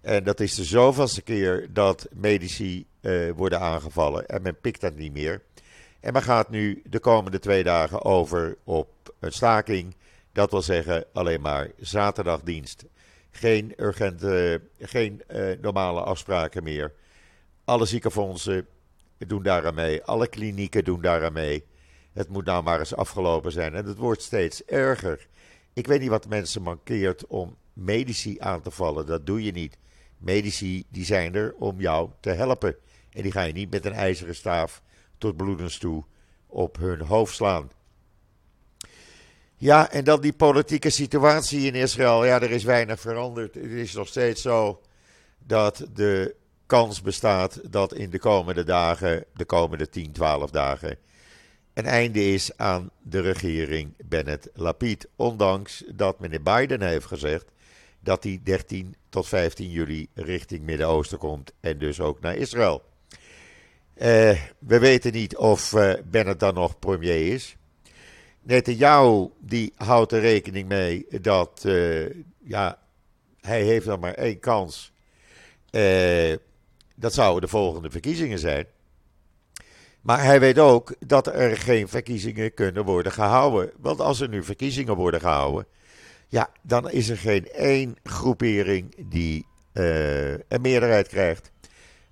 En 0.02 0.24
dat 0.24 0.40
is 0.40 0.56
de 0.56 0.64
zoveelste 0.64 1.22
keer 1.22 1.74
dat 1.74 2.08
medici 2.14 2.86
uh, 3.02 3.32
worden 3.32 3.60
aangevallen 3.60 4.28
en 4.28 4.42
men 4.42 4.60
pikt 4.60 4.82
dat 4.82 4.96
niet 4.96 5.14
meer. 5.14 5.42
En 6.00 6.14
men 6.14 6.22
gaat 6.22 6.50
nu 6.50 6.82
de 6.86 7.00
komende 7.00 7.40
twee 7.40 7.64
dagen 7.64 8.04
over 8.04 8.58
op 8.64 9.14
een 9.20 9.32
staking. 9.32 9.96
Dat 10.32 10.52
wil 10.52 10.62
zeggen 10.62 11.06
alleen 11.14 11.42
maar 11.42 11.72
zaterdagdienst. 11.78 12.86
Geen 13.32 13.74
urgente, 13.78 14.62
geen 14.80 15.22
uh, 15.28 15.52
normale 15.62 16.02
afspraken 16.02 16.64
meer. 16.64 16.94
Alle 17.64 17.86
ziekenfondsen 17.86 18.68
doen 19.18 19.44
daaraan 19.44 19.76
mee. 19.76 20.04
Alle 20.04 20.28
klinieken 20.28 20.84
doen 20.84 21.02
daaraan 21.02 21.34
mee. 21.34 21.66
Het 22.14 22.30
moet 22.30 22.46
nou 22.46 22.64
maar 22.64 22.80
eens 22.80 22.96
afgelopen 22.96 23.52
zijn. 23.52 23.76
En 23.76 23.86
het 23.86 23.98
wordt 23.98 24.22
steeds 24.22 24.66
erger. 24.66 25.28
Ik 25.74 25.88
weet 25.88 26.00
niet 26.00 26.10
wat 26.10 26.28
mensen 26.28 26.62
mankeert 26.62 27.28
om 27.28 27.58
medici 27.74 28.40
aan 28.40 28.62
te 28.62 28.72
vallen. 28.72 29.06
Dat 29.06 29.26
doe 29.26 29.44
je 29.44 29.52
niet. 29.52 29.78
Medici 30.18 30.84
die 30.90 31.06
zijn 31.06 31.36
er 31.36 31.54
om 31.60 31.80
jou 31.80 32.10
te 32.20 32.30
helpen. 32.30 32.76
En 33.12 33.22
die 33.22 33.32
ga 33.32 33.42
je 33.42 33.54
niet 33.54 33.72
met 33.72 33.86
een 33.86 33.94
ijzeren 33.94 34.36
staaf 34.36 34.82
tot 35.18 35.38
bloedens 35.38 35.78
toe 35.78 36.04
op 36.48 36.78
hun 36.78 37.02
hoofd 37.02 37.36
slaan. 37.36 37.72
Ja, 39.58 39.92
en 39.92 40.04
dan 40.04 40.22
die 40.22 40.34
politieke 40.34 40.90
situatie 40.90 41.62
in 41.62 41.76
Israël. 41.76 42.26
Ja, 42.26 42.42
er 42.42 42.52
is 42.52 42.64
weinig 42.64 43.00
veranderd. 43.00 43.54
Het 43.54 43.64
is 43.64 43.94
nog 43.94 44.08
steeds 44.08 44.42
zo 44.42 44.82
dat 45.38 45.88
de 45.94 46.36
kans 46.66 47.02
bestaat 47.02 47.72
dat 47.72 47.94
in 47.94 48.10
de 48.10 48.20
komende 48.20 48.64
dagen, 48.64 49.26
de 49.34 49.46
komende 49.46 49.90
10, 49.90 50.12
12 50.12 50.50
dagen, 50.50 50.98
een 51.74 51.86
einde 51.86 52.34
is 52.34 52.58
aan 52.58 52.90
de 53.02 53.20
regering 53.20 53.94
Bennett-Lapid. 54.06 55.08
Ondanks 55.16 55.84
dat 55.88 56.20
meneer 56.20 56.44
Biden 56.44 56.82
heeft 56.82 57.06
gezegd 57.06 57.46
dat 58.00 58.24
hij 58.24 58.40
13 58.44 58.96
tot 59.10 59.28
15 59.28 59.70
juli 59.70 60.08
richting 60.14 60.64
Midden-Oosten 60.64 61.18
komt 61.18 61.54
en 61.60 61.78
dus 61.78 62.00
ook 62.00 62.22
naar 62.22 62.36
Israël. 62.36 62.84
Uh, 64.02 64.38
we 64.60 64.80
weten 64.80 65.12
niet 65.12 65.38
of 65.38 65.74
uh, 65.74 65.94
Bennett 66.06 66.40
dan 66.40 66.54
nog 66.54 66.80
premier 66.80 67.34
is. 67.34 67.56
Netanyahu 68.42 69.30
die 69.40 69.74
houdt 69.76 70.12
er 70.12 70.20
rekening 70.20 70.68
mee 70.68 71.06
dat 71.22 71.64
uh, 71.66 72.10
ja, 72.44 72.80
hij 73.42 73.64
heeft 73.64 73.86
dan 73.86 74.00
maar 74.00 74.14
één 74.14 74.40
kans. 74.40 74.94
dat 76.96 77.14
zouden 77.14 77.42
de 77.42 77.48
volgende 77.48 77.90
verkiezingen 77.90 78.40
zijn. 78.40 78.66
Maar 80.02 80.24
hij 80.24 80.40
weet 80.40 80.60
ook 80.60 80.96
dat 81.00 81.28
er 81.28 81.58
geen 81.58 81.88
verkiezingen 81.88 82.54
kunnen 82.54 82.86
worden 82.86 83.12
gehouden. 83.12 83.72
Want 83.78 84.00
als 84.00 84.20
er 84.20 84.30
nu 84.30 84.44
verkiezingen 84.44 84.96
worden 84.96 85.20
gehouden, 85.20 85.66
ja, 86.28 86.50
dan 86.62 86.90
is 86.90 87.10
er 87.10 87.18
geen 87.18 87.52
één 87.52 87.96
groepering 88.04 88.96
die 89.10 89.46
een 89.74 90.62
meerderheid 90.62 91.08
krijgt. 91.08 91.52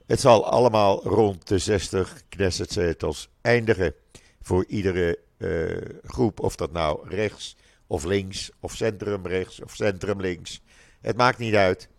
Het 0.09 0.19
zal 0.19 0.45
allemaal 0.45 1.03
rond 1.03 1.47
de 1.47 1.57
60 1.57 2.21
Knessetzetels 2.29 3.29
eindigen 3.41 3.93
voor 4.41 4.65
iedere 4.67 5.19
uh, 5.37 5.77
groep. 6.03 6.39
Of 6.39 6.55
dat 6.55 6.71
nou 6.71 7.09
rechts 7.09 7.55
of 7.87 8.03
links 8.03 8.51
of 8.59 8.75
centrumrechts 8.75 9.61
of 9.61 9.75
centrumlinks. 9.75 10.61
Het 11.01 11.17
maakt 11.17 11.37
niet 11.37 11.55
uit. 11.55 11.89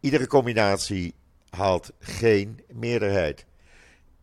Iedere 0.00 0.26
combinatie 0.26 1.14
haalt 1.50 1.92
geen 1.98 2.60
meerderheid. 2.72 3.46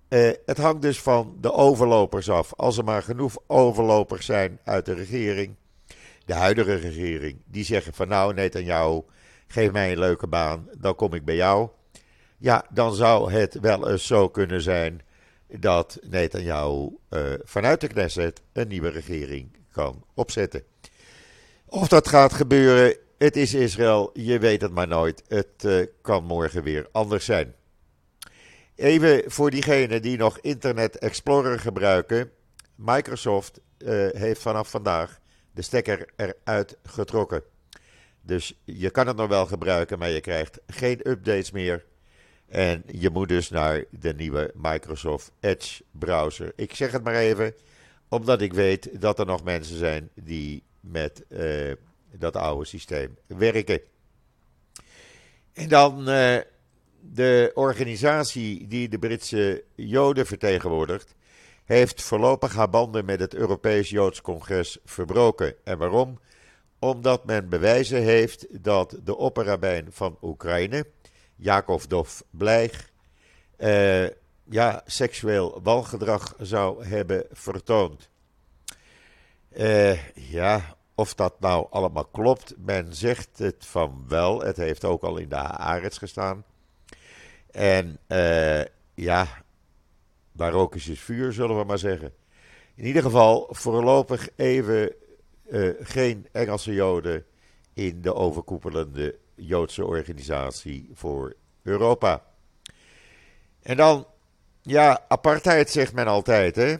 Uh, 0.09 0.31
het 0.45 0.57
hangt 0.57 0.81
dus 0.81 1.01
van 1.01 1.37
de 1.41 1.53
overlopers 1.53 2.29
af. 2.29 2.53
Als 2.55 2.77
er 2.77 2.83
maar 2.83 3.03
genoeg 3.03 3.37
overlopers 3.47 4.25
zijn 4.25 4.59
uit 4.63 4.85
de 4.85 4.93
regering, 4.93 5.55
de 6.25 6.33
huidige 6.33 6.75
regering, 6.75 7.37
die 7.45 7.63
zeggen 7.63 7.93
van 7.93 8.07
nou 8.07 8.33
Netanyahu, 8.33 9.01
geef 9.47 9.71
mij 9.71 9.91
een 9.91 9.99
leuke 9.99 10.27
baan, 10.27 10.69
dan 10.77 10.95
kom 10.95 11.13
ik 11.13 11.25
bij 11.25 11.35
jou. 11.35 11.69
Ja, 12.41 12.65
dan 12.69 12.93
zou 12.93 13.31
het 13.31 13.59
wel 13.59 13.89
eens 13.89 14.07
zo 14.07 14.29
kunnen 14.29 14.61
zijn 14.61 15.01
dat 15.47 15.99
Netanyahu 16.09 16.89
uh, 17.09 17.33
vanuit 17.43 17.81
de 17.81 17.87
Knesset 17.87 18.41
een 18.53 18.67
nieuwe 18.67 18.89
regering 18.89 19.57
kan 19.71 20.03
opzetten. 20.13 20.63
Of 21.65 21.87
dat 21.87 22.07
gaat 22.07 22.33
gebeuren, 22.33 22.97
het 23.17 23.35
is 23.35 23.53
Israël, 23.53 24.09
je 24.13 24.39
weet 24.39 24.61
het 24.61 24.71
maar 24.71 24.87
nooit. 24.87 25.23
Het 25.27 25.63
uh, 25.65 25.85
kan 26.01 26.23
morgen 26.23 26.63
weer 26.63 26.87
anders 26.91 27.25
zijn. 27.25 27.55
Even 28.75 29.31
voor 29.31 29.49
diegenen 29.49 30.01
die 30.01 30.17
nog 30.17 30.39
Internet 30.39 30.97
Explorer 30.97 31.59
gebruiken. 31.59 32.31
Microsoft 32.75 33.59
uh, 33.77 34.07
heeft 34.11 34.41
vanaf 34.41 34.69
vandaag 34.69 35.19
de 35.51 35.61
stekker 35.61 36.05
eruit 36.15 36.77
getrokken. 36.83 37.43
Dus 38.21 38.59
je 38.63 38.89
kan 38.89 39.07
het 39.07 39.15
nog 39.15 39.27
wel 39.27 39.45
gebruiken, 39.45 39.99
maar 39.99 40.09
je 40.09 40.21
krijgt 40.21 40.59
geen 40.67 41.09
updates 41.09 41.51
meer. 41.51 41.85
En 42.49 42.83
je 42.91 43.09
moet 43.09 43.27
dus 43.27 43.49
naar 43.49 43.83
de 43.89 44.13
nieuwe 44.13 44.51
Microsoft 44.55 45.31
Edge 45.39 45.83
browser. 45.91 46.53
Ik 46.55 46.75
zeg 46.75 46.91
het 46.91 47.03
maar 47.03 47.15
even, 47.15 47.53
omdat 48.07 48.41
ik 48.41 48.53
weet 48.53 49.01
dat 49.01 49.19
er 49.19 49.25
nog 49.25 49.43
mensen 49.43 49.77
zijn 49.77 50.09
die 50.13 50.63
met 50.79 51.23
uh, 51.29 51.71
dat 52.11 52.35
oude 52.35 52.65
systeem 52.65 53.17
werken. 53.27 53.81
En 55.53 55.69
dan 55.69 56.09
uh, 56.09 56.37
de 56.99 57.51
organisatie 57.53 58.67
die 58.67 58.89
de 58.89 58.99
Britse 58.99 59.63
Joden 59.75 60.25
vertegenwoordigt, 60.25 61.15
heeft 61.65 62.01
voorlopig 62.01 62.53
haar 62.53 62.69
banden 62.69 63.05
met 63.05 63.19
het 63.19 63.33
Europees 63.33 63.89
Joods 63.89 64.21
Congres 64.21 64.77
verbroken. 64.85 65.55
En 65.63 65.77
waarom? 65.77 66.19
Omdat 66.79 67.25
men 67.25 67.49
bewijzen 67.49 68.03
heeft 68.03 68.63
dat 68.63 68.99
de 69.03 69.17
opperrabijn 69.17 69.87
van 69.89 70.17
Oekraïne, 70.21 70.85
Jacob 71.39 71.89
Dov 71.89 72.19
Blijg, 72.29 72.91
uh, 73.57 74.07
ja, 74.43 74.81
seksueel 74.85 75.59
walgedrag 75.63 76.35
zou 76.39 76.85
hebben 76.85 77.25
vertoond. 77.31 78.09
Uh, 79.57 80.07
ja, 80.15 80.75
of 80.95 81.13
dat 81.13 81.39
nou 81.39 81.67
allemaal 81.69 82.05
klopt, 82.05 82.53
men 82.57 82.95
zegt 82.95 83.37
het 83.37 83.65
van 83.65 84.05
wel. 84.07 84.41
Het 84.41 84.57
heeft 84.57 84.85
ook 84.85 85.03
al 85.03 85.17
in 85.17 85.29
de 85.29 85.35
Haaretz 85.35 85.97
gestaan. 85.97 86.43
En 87.51 87.99
uh, 88.07 88.61
ja, 88.93 89.27
waar 90.31 90.51
rook 90.51 90.75
is 90.75 90.85
het 90.85 90.99
vuur, 90.99 91.33
zullen 91.33 91.57
we 91.57 91.63
maar 91.63 91.77
zeggen. 91.77 92.13
In 92.75 92.85
ieder 92.85 93.01
geval 93.01 93.47
voorlopig 93.49 94.29
even 94.35 94.93
geen 95.79 96.27
Engelse 96.31 96.73
Joden 96.73 97.25
in 97.73 98.01
de 98.01 98.13
overkoepelende 98.13 99.15
Joodse 99.39 99.85
organisatie 99.85 100.89
voor 100.93 101.35
Europa. 101.63 102.23
En 103.61 103.77
dan, 103.77 104.07
ja, 104.61 105.05
apartheid 105.07 105.69
zegt 105.69 105.93
men 105.93 106.07
altijd, 106.07 106.55
hè. 106.55 106.75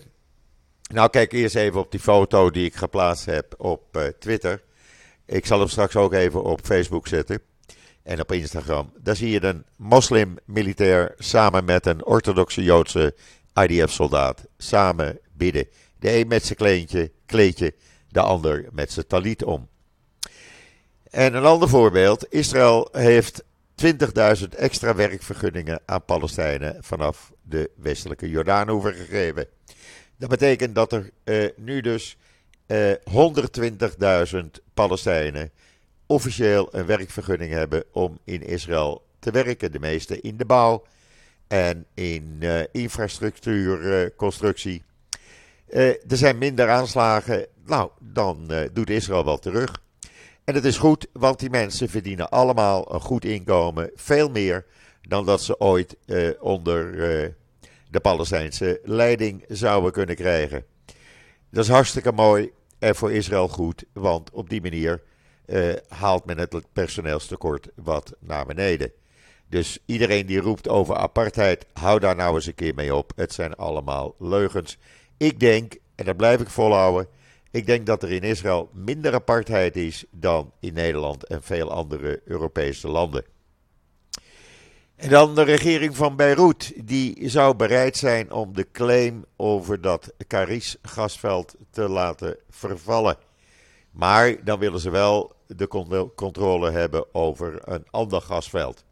Nou, 0.94 1.10
kijk 1.10 1.32
eerst 1.32 1.56
even 1.56 1.80
op 1.80 1.92
die 1.92 2.00
foto 2.00 2.50
die 2.50 2.66
ik 2.66 2.76
geplaatst 2.76 3.26
heb 3.26 3.54
op 3.58 3.98
uh, 3.98 4.04
Twitter. 4.20 4.64
Ik 5.26 5.46
zal 5.46 5.60
hem 5.60 5.68
straks 5.68 5.96
ook 5.96 6.14
even 6.14 6.44
op 6.44 6.60
Facebook 6.64 7.08
zetten 7.08 7.42
en 8.04 8.20
op 8.20 8.32
Instagram. 8.32 8.94
Daar 8.98 9.16
zie 9.16 9.30
je 9.30 9.44
een 9.44 9.66
moslim-militair 9.78 11.14
samen 11.18 11.66
met 11.66 11.86
een 11.86 12.06
orthodoxe 12.06 12.64
Joodse 12.64 13.16
IDF-soldaat 13.54 14.46
samen 14.58 15.20
bidden. 15.32 15.68
De 16.00 16.20
een 16.20 16.28
met 16.28 16.46
zijn 16.46 16.58
kleedje, 16.58 17.12
kleedje, 17.26 17.74
de 18.08 18.22
ander 18.22 18.68
met 18.72 18.92
zijn 18.92 19.08
talit 19.08 19.44
om. 19.44 19.70
En 21.10 21.34
een 21.34 21.46
ander 21.46 21.70
voorbeeld: 21.70 22.34
Israël 22.34 22.90
heeft 22.92 23.44
20.000 23.86 23.92
extra 24.50 24.96
werkvergunningen 24.96 25.82
aan 25.86 26.06
Palestijnen 26.06 26.78
vanaf 26.80 27.32
de 27.42 27.70
westelijke 27.76 28.30
Jordaanhoever 28.30 28.94
gegeven. 28.94 29.48
Dat 30.18 30.30
betekent 30.30 30.76
dat 30.76 30.94
er 30.94 31.10
uh, 31.24 31.50
nu 31.56 31.82
dus 31.82 32.18
uh, 32.68 32.92
eh, 32.92 32.98
120.000 34.34 34.40
Palestijnen 34.74 35.52
officieel 36.06 36.68
een 36.72 36.86
werkvergunning 36.86 37.52
hebben 37.52 37.84
om 37.92 38.20
in 38.24 38.42
Israël 38.42 39.04
te 39.20 39.32
werken. 39.32 39.72
De 39.72 39.80
meeste 39.80 40.22
in 40.22 40.38
de 40.38 40.46
bouw 40.46 40.84
en 41.48 41.86
in 41.94 42.38
uh, 42.40 42.60
infrastructuurconstructie. 42.72 44.84
er 45.68 46.00
zijn 46.08 46.38
minder 46.38 46.70
aanslagen. 46.70 47.46
Nou, 47.66 47.90
dan 48.00 48.52
doet 48.74 48.90
Israël 48.90 49.26
wel 49.26 49.40
terug. 49.40 49.88
En 50.50 50.56
het 50.56 50.66
is 50.66 50.78
goed, 50.78 51.08
want 51.14 51.40
die 51.40 51.50
mensen 51.50 51.90
verdienen 51.90 52.30
allemaal 52.30 52.94
een 52.94 53.00
goed 53.00 53.26
inkomen. 53.26 53.92
Veel 53.96 54.30
meer 54.30 54.66
dan 55.02 55.26
dat 55.26 55.42
ze 55.42 55.60
ooit 55.60 55.98
onder 56.40 56.92
de 57.90 58.00
Palestijnse 58.02 58.80
leiding 58.84 59.46
zouden 59.48 59.92
kunnen 59.92 60.16
krijgen. 60.16 60.66
Dat 61.52 61.64
is 61.64 61.70
hartstikke 61.70 62.12
mooi 62.12 62.52
en 62.80 62.96
voor 62.96 63.12
Israël 63.12 63.48
goed, 63.48 63.84
want 63.94 64.32
op 64.32 64.50
die 64.50 64.62
manier 64.62 65.02
uh, 65.46 65.74
haalt 65.88 66.26
men 66.26 66.38
het 66.38 66.74
personeelstekort 66.74 67.68
wat 67.76 68.14
naar 68.20 68.46
beneden. 68.46 68.92
Dus 69.50 69.80
iedereen 69.86 70.26
die 70.26 70.40
roept 70.40 70.68
over 70.68 70.96
apartheid, 70.96 71.66
hou 71.74 72.00
daar 72.00 72.16
nou 72.16 72.36
eens 72.36 72.46
een 72.46 72.56
keer 72.56 72.74
mee 72.76 72.96
op. 72.96 73.12
Het 73.16 73.34
zijn 73.34 73.56
allemaal 73.56 74.16
leugens. 74.20 74.78
Ik 75.18 75.40
denk, 75.40 75.76
en 75.96 76.06
dat 76.06 76.18
blijf 76.18 76.42
ik 76.42 76.50
volhouden, 76.50 77.08
ik 77.52 77.66
denk 77.66 77.86
dat 77.86 78.04
er 78.04 78.12
in 78.12 78.22
Israël 78.22 78.70
minder 78.74 79.14
apartheid 79.14 79.76
is 79.76 80.06
dan 80.12 80.52
in 80.60 80.74
Nederland 80.74 81.26
en 81.26 81.44
veel 81.44 81.72
andere 81.72 82.22
Europese 82.26 82.88
landen. 82.88 83.24
En 84.96 85.10
dan 85.10 85.36
de 85.36 85.42
regering 85.42 85.96
van 85.96 86.16
Beirut. 86.16 86.74
Die 86.86 87.30
zou 87.30 87.56
bereid 87.56 87.98
zijn 87.98 88.32
om 88.32 88.54
de 88.54 88.68
claim 88.72 89.26
over 89.36 89.82
dat 89.82 90.14
Caris 90.28 90.78
gasveld 90.82 91.56
te 91.70 91.90
laten 91.90 92.38
vervallen. 92.50 93.18
Maar 93.92 94.44
dan 94.44 94.60
willen 94.60 94.80
ze 94.80 94.90
wel 94.90 95.36
de 95.48 95.68
controle 96.16 96.72
hebben 96.72 97.14
over 97.14 97.60
een 97.64 97.86
ander 97.90 98.22
gasveld. 98.22 98.84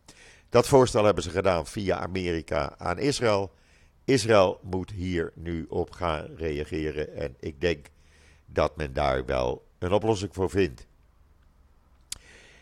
Dat 0.49 0.67
voorstel 0.67 1.03
hebben 1.03 1.23
ze 1.23 1.29
gedaan 1.29 1.65
via 1.65 1.97
Amerika 1.99 2.75
aan 2.77 2.99
Israël. 2.99 3.51
Israël 4.05 4.59
moet 4.63 4.91
hier 4.91 5.31
nu 5.35 5.65
op 5.69 5.91
gaan 5.91 6.27
reageren. 6.35 7.15
En 7.15 7.35
ik 7.39 7.61
denk 7.61 7.87
dat 8.57 8.77
men 8.77 8.93
daar 8.93 9.25
wel 9.25 9.65
een 9.79 9.91
oplossing 9.91 10.33
voor 10.33 10.49
vindt. 10.49 10.87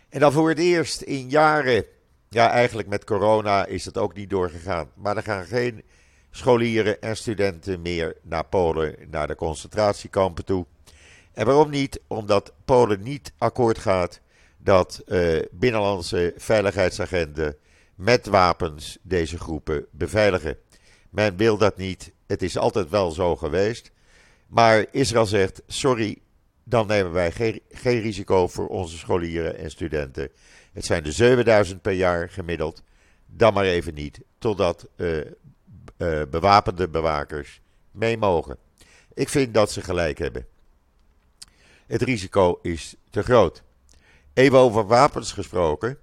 En 0.09 0.19
dan 0.19 0.31
voor 0.31 0.49
het 0.49 0.59
eerst 0.59 1.01
in 1.01 1.29
jaren 1.29 1.85
ja, 2.29 2.49
eigenlijk 2.49 2.87
met 2.87 3.03
corona 3.03 3.65
is 3.65 3.85
het 3.85 3.97
ook 3.97 4.13
niet 4.13 4.29
doorgegaan. 4.29 4.91
Maar 4.93 5.17
er 5.17 5.23
gaan 5.23 5.45
geen 5.45 5.83
scholieren 6.31 7.01
en 7.01 7.17
studenten 7.17 7.81
meer 7.81 8.15
naar 8.21 8.45
Polen, 8.45 8.95
naar 9.09 9.27
de 9.27 9.35
concentratiekampen 9.35 10.45
toe. 10.45 10.65
En 11.33 11.45
waarom 11.45 11.69
niet? 11.69 11.99
Omdat 12.07 12.53
Polen 12.65 13.03
niet 13.03 13.33
akkoord 13.37 13.77
gaat 13.77 14.21
dat 14.57 15.03
uh, 15.07 15.41
binnenlandse 15.51 16.33
veiligheidsagenten 16.37 17.57
met 17.95 18.25
wapens 18.25 18.97
deze 19.01 19.37
groepen 19.37 19.85
beveiligen. 19.91 20.57
Men 21.09 21.37
wil 21.37 21.57
dat 21.57 21.77
niet. 21.77 22.11
Het 22.27 22.41
is 22.41 22.57
altijd 22.57 22.89
wel 22.89 23.11
zo 23.11 23.35
geweest. 23.35 23.93
Maar 24.47 24.85
Israël 24.91 25.25
zegt: 25.25 25.61
sorry, 25.67 26.17
dan 26.63 26.87
nemen 26.87 27.11
wij 27.11 27.31
geen, 27.31 27.61
geen 27.69 27.99
risico 27.99 28.47
voor 28.47 28.67
onze 28.67 28.97
scholieren 28.97 29.57
en 29.57 29.71
studenten. 29.71 30.29
Het 30.73 30.85
zijn 30.85 31.05
er 31.05 31.13
7000 31.13 31.81
per 31.81 31.93
jaar 31.93 32.29
gemiddeld. 32.29 32.83
Dan 33.25 33.53
maar 33.53 33.65
even 33.65 33.93
niet, 33.93 34.19
totdat 34.37 34.87
uh, 34.95 35.17
uh, 35.17 36.21
bewapende 36.29 36.89
bewakers 36.89 37.61
mee 37.91 38.17
mogen. 38.17 38.57
Ik 39.13 39.29
vind 39.29 39.53
dat 39.53 39.71
ze 39.71 39.81
gelijk 39.81 40.17
hebben. 40.17 40.45
Het 41.87 42.01
risico 42.01 42.59
is 42.61 42.95
te 43.09 43.23
groot. 43.23 43.63
Even 44.33 44.57
over 44.57 44.87
wapens 44.87 45.31
gesproken. 45.31 45.97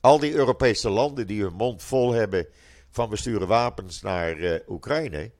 Al 0.00 0.18
die 0.18 0.34
Europese 0.34 0.90
landen 0.90 1.26
die 1.26 1.42
hun 1.42 1.54
mond 1.54 1.82
vol 1.82 2.12
hebben 2.12 2.46
van 2.90 3.08
we 3.10 3.16
sturen 3.16 3.48
wapens 3.48 4.02
naar 4.02 4.38
uh, 4.38 4.54
Oekraïne, 4.68 5.30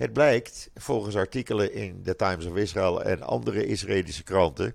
Het 0.00 0.12
blijkt, 0.12 0.70
volgens 0.74 1.16
artikelen 1.16 1.72
in 1.72 2.02
The 2.02 2.16
Times 2.16 2.46
of 2.46 2.56
Israel 2.56 3.02
en 3.02 3.22
andere 3.22 3.66
Israëlische 3.66 4.22
kranten, 4.22 4.74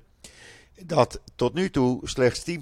dat 0.86 1.22
tot 1.36 1.54
nu 1.54 1.70
toe 1.70 2.08
slechts 2.08 2.44
10% 2.50 2.54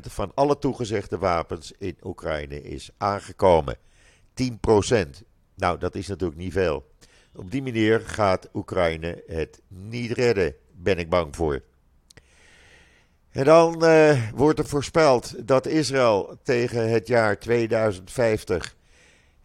van 0.00 0.32
alle 0.34 0.58
toegezegde 0.58 1.18
wapens 1.18 1.72
in 1.78 1.96
Oekraïne 2.02 2.62
is 2.62 2.90
aangekomen. 2.96 3.76
10%. 3.76 4.46
Nou, 5.54 5.78
dat 5.78 5.94
is 5.94 6.06
natuurlijk 6.06 6.40
niet 6.40 6.52
veel. 6.52 6.86
Op 7.34 7.50
die 7.50 7.62
manier 7.62 8.00
gaat 8.00 8.48
Oekraïne 8.54 9.22
het 9.26 9.60
niet 9.68 10.10
redden, 10.10 10.54
ben 10.72 10.98
ik 10.98 11.10
bang 11.10 11.36
voor. 11.36 11.62
En 13.30 13.44
dan 13.44 13.84
uh, 13.84 14.30
wordt 14.34 14.58
er 14.58 14.66
voorspeld 14.66 15.46
dat 15.48 15.66
Israël 15.66 16.38
tegen 16.42 16.90
het 16.90 17.06
jaar 17.06 17.38
2050 17.38 18.75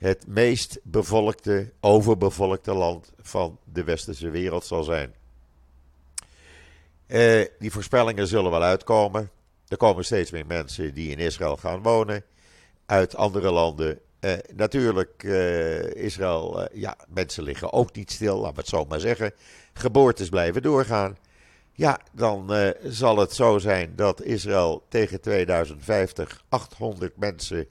het 0.01 0.27
meest 0.27 0.79
bevolkte, 0.83 1.71
overbevolkte 1.79 2.73
land 2.73 3.13
van 3.21 3.59
de 3.63 3.83
westerse 3.83 4.29
wereld 4.29 4.65
zal 4.65 4.83
zijn. 4.83 5.13
Uh, 7.07 7.45
die 7.59 7.71
voorspellingen 7.71 8.27
zullen 8.27 8.51
wel 8.51 8.63
uitkomen. 8.63 9.29
Er 9.67 9.77
komen 9.77 10.05
steeds 10.05 10.31
meer 10.31 10.45
mensen 10.45 10.93
die 10.93 11.09
in 11.09 11.17
Israël 11.17 11.57
gaan 11.57 11.81
wonen, 11.81 12.23
uit 12.85 13.15
andere 13.15 13.51
landen. 13.51 13.99
Uh, 14.19 14.33
natuurlijk, 14.53 15.23
uh, 15.23 15.95
Israël, 15.95 16.67
ja, 16.73 16.97
mensen 17.07 17.43
liggen 17.43 17.73
ook 17.73 17.95
niet 17.95 18.11
stil, 18.11 18.35
laten 18.35 18.55
we 18.55 18.59
het 18.59 18.69
zo 18.69 18.85
maar 18.85 18.99
zeggen. 18.99 19.33
Geboortes 19.73 20.29
blijven 20.29 20.61
doorgaan. 20.61 21.17
Ja, 21.73 21.99
dan 22.11 22.51
zal 22.83 23.17
het 23.17 23.33
zo 23.33 23.57
zijn 23.57 23.95
dat 23.95 24.21
Israël 24.21 24.85
tegen 24.89 25.21
2050 25.21 26.43
800 26.49 27.17
mensen 27.17 27.67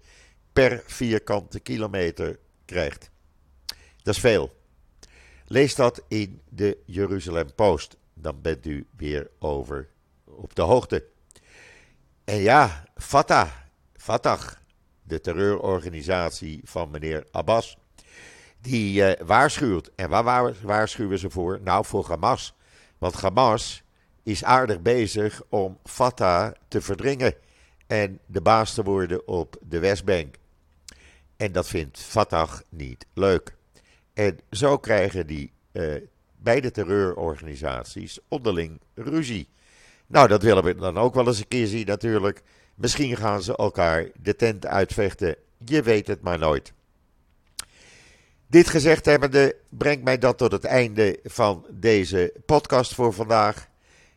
per 0.53 0.83
vierkante 0.87 1.61
kilometer 1.61 2.39
krijgt. 2.65 3.11
Dat 4.03 4.15
is 4.15 4.21
veel. 4.21 4.59
Lees 5.47 5.75
dat 5.75 6.03
in 6.09 6.41
de 6.49 6.79
Jeruzalem 6.85 7.55
Post. 7.55 7.97
Dan 8.15 8.41
bent 8.41 8.67
u 8.67 8.87
weer 8.97 9.31
over 9.39 9.89
op 10.25 10.55
de 10.55 10.63
hoogte. 10.63 11.05
En 12.25 12.37
ja, 12.37 12.85
Fatah, 12.97 13.51
Fatah, 13.97 14.49
de 15.03 15.21
terreurorganisatie 15.21 16.61
van 16.65 16.91
meneer 16.91 17.27
Abbas, 17.31 17.77
die 18.61 19.01
uh, 19.01 19.13
waarschuwt. 19.27 19.91
En 19.95 20.09
waar 20.09 20.55
waarschuwen 20.63 21.19
ze 21.19 21.31
voor? 21.31 21.61
Nou, 21.63 21.85
voor 21.85 22.09
Hamas. 22.09 22.55
Want 22.99 23.21
Hamas 23.21 23.83
is 24.23 24.45
aardig 24.45 24.81
bezig 24.81 25.43
om 25.49 25.79
Fatah 25.85 26.53
te 26.69 26.81
verdringen 26.81 27.35
en 27.91 28.21
de 28.27 28.41
baas 28.41 28.75
te 28.75 28.83
worden 28.83 29.29
op 29.29 29.57
de 29.61 29.79
Westbank. 29.79 30.35
En 31.37 31.53
dat 31.53 31.69
vindt 31.69 31.99
Fatah 31.99 32.53
niet 32.69 33.07
leuk. 33.15 33.57
En 34.15 34.39
zo 34.51 34.79
krijgen 34.79 35.27
die 35.27 35.53
uh, 35.73 35.95
beide 36.37 36.71
terreurorganisaties 36.71 38.19
onderling 38.29 38.81
ruzie. 38.95 39.49
Nou, 40.07 40.29
dat 40.29 40.43
willen 40.43 40.65
we 40.65 40.75
dan 40.75 40.99
ook 40.99 41.15
wel 41.15 41.27
eens 41.27 41.39
een 41.39 41.49
keer 41.49 41.67
zien 41.67 41.87
natuurlijk. 41.87 42.43
Misschien 42.75 43.17
gaan 43.17 43.43
ze 43.43 43.57
elkaar 43.57 44.09
de 44.23 44.37
tent 44.37 44.67
uitvechten. 44.67 45.37
Je 45.65 45.83
weet 45.83 46.07
het 46.07 46.21
maar 46.21 46.39
nooit. 46.39 46.73
Dit 48.47 48.69
gezegd 48.69 49.05
hebbende 49.05 49.57
brengt 49.69 50.05
mij 50.05 50.19
dat 50.19 50.39
tot 50.39 50.53
het 50.53 50.65
einde 50.65 51.19
van 51.25 51.67
deze 51.71 52.33
podcast 52.47 52.95
voor 52.95 53.13
vandaag. 53.13 53.69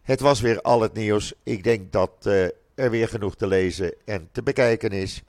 Het 0.02 0.20
was 0.20 0.42
weer 0.42 0.62
al 0.62 0.82
het 0.82 0.94
nieuws. 0.94 1.34
Ik 1.44 1.64
denk 1.64 1.92
dat 1.92 2.12
uh, 2.24 2.48
er 2.76 2.90
weer 2.90 3.08
genoeg 3.08 3.36
te 3.36 3.48
lezen 3.48 3.94
en 4.06 4.30
te 4.32 4.44
bekijken 4.44 4.92
is. 4.92 5.22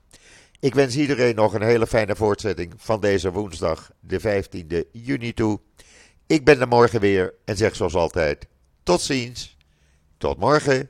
Ik 0.61 0.75
wens 0.75 0.97
iedereen 0.97 1.35
nog 1.35 1.55
een 1.55 1.63
hele 1.63 1.87
fijne 1.87 2.17
voortzetting 2.17 2.73
van 2.77 3.01
deze 3.01 3.33
woensdag, 3.33 3.91
de 4.01 4.21
15e 4.21 4.91
juni 4.93 5.35
toe. 5.35 5.61
Ik 6.27 6.45
ben 6.45 6.61
er 6.61 6.69
morgen 6.69 7.01
weer 7.01 7.35
en 7.45 7.57
zeg 7.57 7.77
zoals 7.77 7.95
altijd: 7.95 8.47
tot 8.83 9.01
ziens, 9.01 9.57
tot 10.19 10.39
morgen. 10.39 10.89